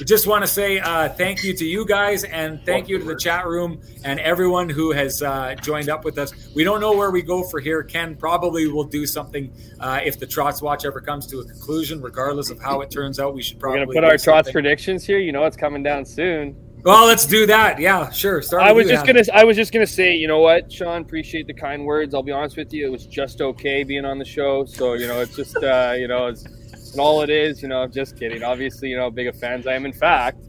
[0.04, 3.06] Uh, just want to say uh, thank you to you guys and thank you to
[3.06, 6.34] the chat room and everyone who has uh, joined up with us.
[6.54, 7.84] We don't know where we go for here.
[7.84, 12.02] Ken probably will do something uh, if the Trotz Watch ever comes to a conclusion,
[12.02, 13.34] regardless of how it turns out.
[13.34, 15.20] We should We're probably gonna put our Trotz predictions here.
[15.20, 16.56] You know it's coming down soon.
[16.84, 17.80] Well, let's do that.
[17.80, 18.42] Yeah, sure.
[18.42, 21.48] Start I was just gonna I was just gonna say, you know what, Sean, appreciate
[21.48, 22.14] the kind words.
[22.14, 24.66] I'll be honest with you, it was just okay being on the show.
[24.66, 26.46] So, you know, it's just uh, you know, it's
[26.94, 28.44] And all it is, you know, I'm just kidding.
[28.44, 29.86] Obviously, you know, how big of fans I am.
[29.86, 30.40] In fact,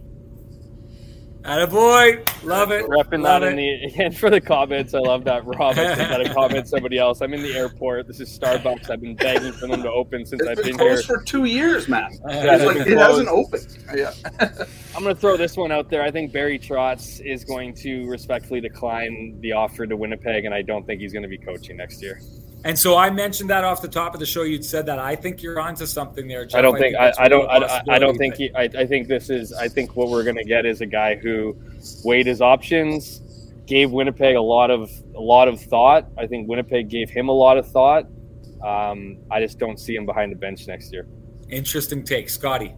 [1.44, 2.86] At a boy, love it.
[2.86, 4.94] repping Love that in the and for the comments.
[4.94, 5.78] I love that Rob.
[5.78, 7.20] I think that I comment somebody else.
[7.20, 8.06] I'm in the airport.
[8.06, 8.88] This is Starbucks.
[8.90, 11.02] I've been begging for them to open since It's I've been been here.
[11.02, 12.10] for two years, man.
[12.28, 13.78] Yeah, they've like been it hasn't closed.
[13.88, 13.98] opened.
[13.98, 14.12] Yeah.
[14.96, 16.02] I'm going to throw this one out there.
[16.02, 20.62] I think Barry Trotz is going to respectfully decline the offer to Winnipeg, and I
[20.62, 22.20] don't think he's going to be coaching next year.
[22.64, 24.42] And so I mentioned that off the top of the show.
[24.42, 24.98] You'd said that.
[24.98, 26.46] I think you're onto something there.
[26.46, 26.58] Jeff.
[26.58, 29.06] I don't think I, that's I don't I, I don't think he, I, I think
[29.06, 31.54] this is I think what we're going to get is a guy who
[32.04, 33.20] weighed his options,
[33.66, 36.06] gave Winnipeg a lot of a lot of thought.
[36.16, 38.06] I think Winnipeg gave him a lot of thought.
[38.64, 41.06] Um, I just don't see him behind the bench next year.
[41.50, 42.74] Interesting take, Scotty.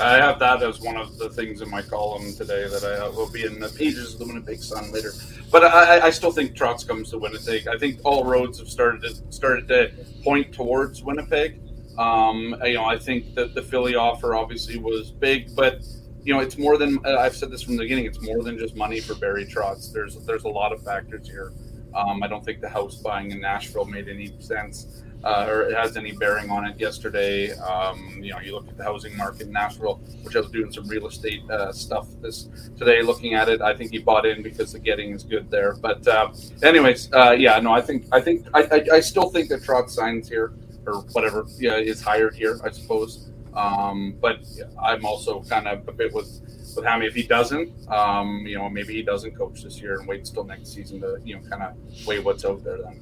[0.00, 3.30] I have that as one of the things in my column today that I will
[3.30, 5.12] be in the pages of the Winnipeg Sun later.
[5.50, 7.68] But I, I still think Trotz comes to Winnipeg.
[7.68, 9.92] I think all roads have started to, started to
[10.24, 11.60] point towards Winnipeg.
[11.96, 15.84] Um, you know, I think that the Philly offer obviously was big, but
[16.24, 18.06] you know, it's more than I've said this from the beginning.
[18.06, 19.92] It's more than just money for Barry Trotz.
[19.92, 21.52] There's there's a lot of factors here.
[21.94, 25.76] Um, I don't think the house buying in Nashville made any sense uh, or it
[25.76, 27.50] has any bearing on it yesterday.
[27.52, 30.70] Um, you know, you look at the housing market in Nashville, which I was doing
[30.70, 33.62] some real estate uh, stuff this today, looking at it.
[33.62, 35.74] I think he bought in because the getting is good there.
[35.76, 36.32] But uh,
[36.62, 39.90] anyways, uh, yeah, no, I think I think I, I, I still think that Trotz
[39.90, 40.52] signs here
[40.86, 43.30] or whatever, yeah, is hired here, I suppose.
[43.54, 44.40] Um, but
[44.82, 46.42] I'm also kind of a bit with
[46.76, 47.06] with Hammy.
[47.06, 50.44] If he doesn't, um, you know, maybe he doesn't coach this year and waits till
[50.44, 53.00] next season to you know kind of weigh what's out there then.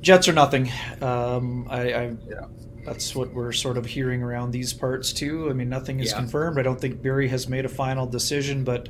[0.00, 0.70] Jets are nothing.
[1.02, 2.46] Um, I, I Yeah.
[2.86, 5.50] that's what we're sort of hearing around these parts too.
[5.50, 6.16] I mean, nothing is Yeah.
[6.18, 6.58] confirmed.
[6.58, 8.88] I don't think Barry has made a final decision, but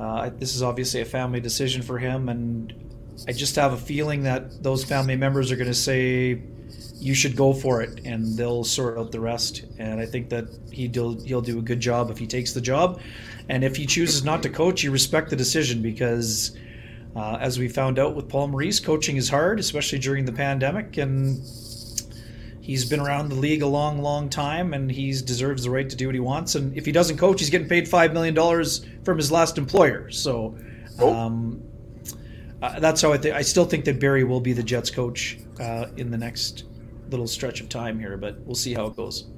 [0.00, 2.72] uh, this is obviously a family decision for him, and
[3.28, 6.42] I just have a feeling that those family members are going to say
[7.00, 9.64] you should go for it, and they'll sort out the rest.
[9.78, 12.60] And I think that he will he'll do a good job if he takes the
[12.60, 13.00] job,
[13.48, 16.56] and if he chooses not to coach, you respect the decision because.
[17.16, 20.96] Uh, as we found out with Paul Maurice, coaching is hard, especially during the pandemic,
[20.96, 21.42] and
[22.60, 25.96] he's been around the league a long, long time, and he deserves the right to
[25.96, 26.54] do what he wants.
[26.54, 30.08] And if he doesn't coach, he's getting paid five million dollars from his last employer.
[30.12, 30.56] So
[31.00, 31.12] Oh.
[31.12, 31.60] um,
[32.62, 33.34] uh, that's how I think.
[33.34, 36.62] I still think that Barry will be the Jets coach uh, in the next
[37.10, 39.28] little stretch of time here, but we'll see how it goes.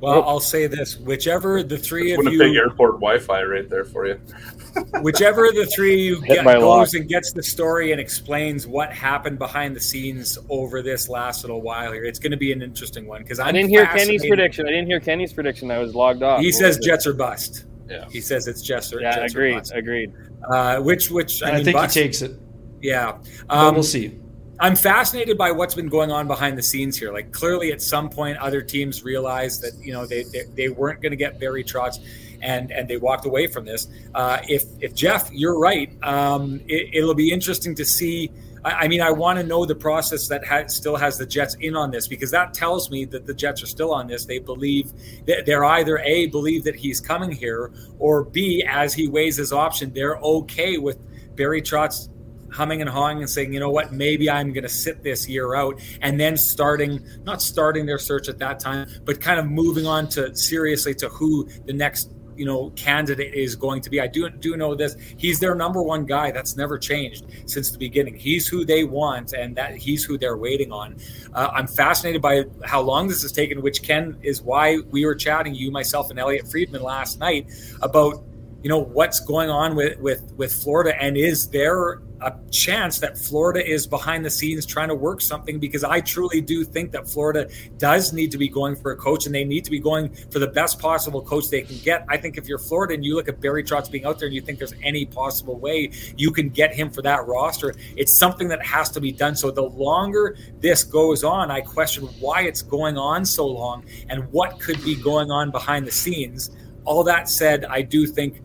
[0.00, 4.06] Well, I'll say this: whichever the three of Winnipeg you, Airport Wi-Fi right there for
[4.06, 4.18] you.
[5.02, 6.88] whichever of the three of you get, goes lock.
[6.94, 11.60] and gets the story and explains what happened behind the scenes over this last little
[11.60, 14.66] while here, it's going to be an interesting one because I didn't hear Kenny's prediction.
[14.66, 15.70] I didn't hear Kenny's prediction.
[15.70, 16.40] I was logged off.
[16.40, 16.88] He What says was it?
[16.88, 17.66] Jets are bust.
[17.88, 18.06] Yeah.
[18.10, 19.54] He says it's Jets or Yeah, Jets or agreed.
[19.56, 19.72] bust.
[19.74, 20.12] Agreed.
[20.48, 22.38] Uh, which, which I, And I, mean, think bust, he takes it.
[22.80, 23.18] Yeah,
[23.50, 24.18] um, we'll see.
[24.60, 27.14] I'm fascinated by what's been going on behind the scenes here.
[27.14, 31.00] Like clearly, at some point, other teams realized that you know they they, they weren't
[31.00, 31.98] going to get Barry Trotz,
[32.42, 33.88] and and they walked away from this.
[34.14, 38.30] Uh, if if Jeff, you're right, um, it, it'll be interesting to see.
[38.62, 41.54] I, I mean, I want to know the process that ha- still has the Jets
[41.54, 44.26] in on this because that tells me that the Jets are still on this.
[44.26, 44.92] They believe
[45.24, 49.54] that they're either a believe that he's coming here, or b as he weighs his
[49.54, 50.98] option, they're okay with
[51.34, 52.10] Barry Trotz
[52.52, 55.54] humming and hawing and saying, you know what, maybe I'm going to sit this year
[55.54, 59.86] out, and then starting not starting their search at that time, but kind of moving
[59.86, 64.00] on to seriously to who the next you know candidate is going to be.
[64.00, 64.96] I do do know this.
[65.18, 66.30] He's their number one guy.
[66.30, 68.16] That's never changed since the beginning.
[68.16, 70.96] He's who they want, and that he's who they're waiting on.
[71.34, 75.14] Uh, I'm fascinated by how long this has taken, which Ken is why we were
[75.14, 77.46] chatting you, myself, and Elliot Friedman last night
[77.82, 78.24] about
[78.62, 83.16] you know what's going on with with with Florida and is there a chance that
[83.16, 87.08] Florida is behind the scenes trying to work something because I truly do think that
[87.08, 90.12] Florida does need to be going for a coach and they need to be going
[90.30, 92.04] for the best possible coach they can get.
[92.08, 94.34] I think if you're Florida and you look at Barry Trotz being out there and
[94.34, 98.48] you think there's any possible way you can get him for that roster, it's something
[98.48, 99.34] that has to be done.
[99.34, 104.30] So the longer this goes on, I question why it's going on so long and
[104.30, 106.50] what could be going on behind the scenes.
[106.84, 108.42] All that said, I do think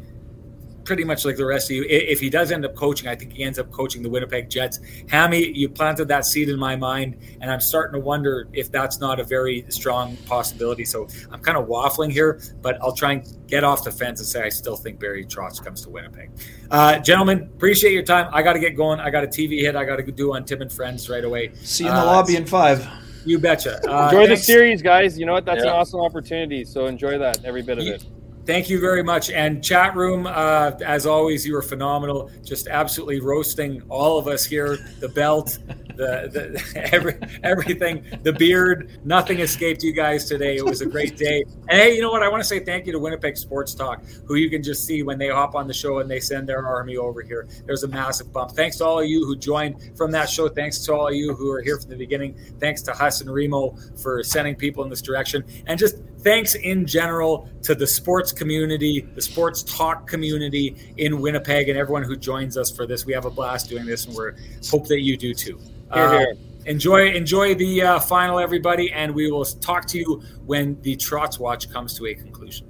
[0.86, 1.84] pretty much like the rest of you.
[1.90, 4.80] If he does end up coaching, I think he ends up coaching the Winnipeg Jets.
[5.10, 9.00] Hammy, you planted that seed in my mind, and I'm starting to wonder if that's
[9.00, 10.86] not a very strong possibility.
[10.86, 14.28] So I'm kind of waffling here, but I'll try and get off the fence and
[14.28, 16.30] say I still think Barry Trotz comes to Winnipeg.
[16.72, 18.30] Uh, gentlemen, appreciate your time.
[18.32, 19.00] I got to get going.
[19.00, 19.76] I got a TV hit.
[19.76, 21.52] I got to do on Tim and Friends right away.
[21.64, 22.88] See you in the Uh, lobby in five.
[23.26, 23.80] You betcha.
[23.90, 25.18] Uh, Enjoy the series, guys.
[25.18, 25.46] You know what?
[25.46, 26.64] That's an awesome opportunity.
[26.64, 28.06] So enjoy that, every bit of Ye- it.
[28.46, 29.32] Thank you very much.
[29.32, 32.30] And chat room, uh, as always, you were phenomenal.
[32.44, 34.78] Just absolutely roasting all of us here.
[35.00, 35.58] The belt,
[35.96, 40.58] the, the every, everything, the beard, nothing escaped you guys today.
[40.58, 41.44] It was a great day.
[41.70, 42.22] And hey, you know what?
[42.22, 45.02] I want to say thank you to Winnipeg Sports Talk, who you can just see
[45.02, 47.48] when they hop on the show and they send their army over here.
[47.66, 48.52] There's a massive bump.
[48.52, 50.50] Thanks to all of you who joined from that show.
[50.50, 52.38] Thanks to all of you who are here from the beginning.
[52.60, 55.44] Thanks to Huss and Remo for sending people in this direction.
[55.66, 55.96] And just
[56.26, 62.04] thanks in general to the sports community, the sports talk community in Winnipeg, and everyone
[62.04, 63.06] who joins us for this.
[63.06, 64.32] We have a blast doing this, and we
[64.70, 65.58] hope that you do too.
[65.94, 66.28] Here, here.
[66.32, 70.98] Uh, enjoy enjoy the uh, final, everybody, and we will talk to you when the
[70.98, 72.65] Trotz Watch comes to a conclusion.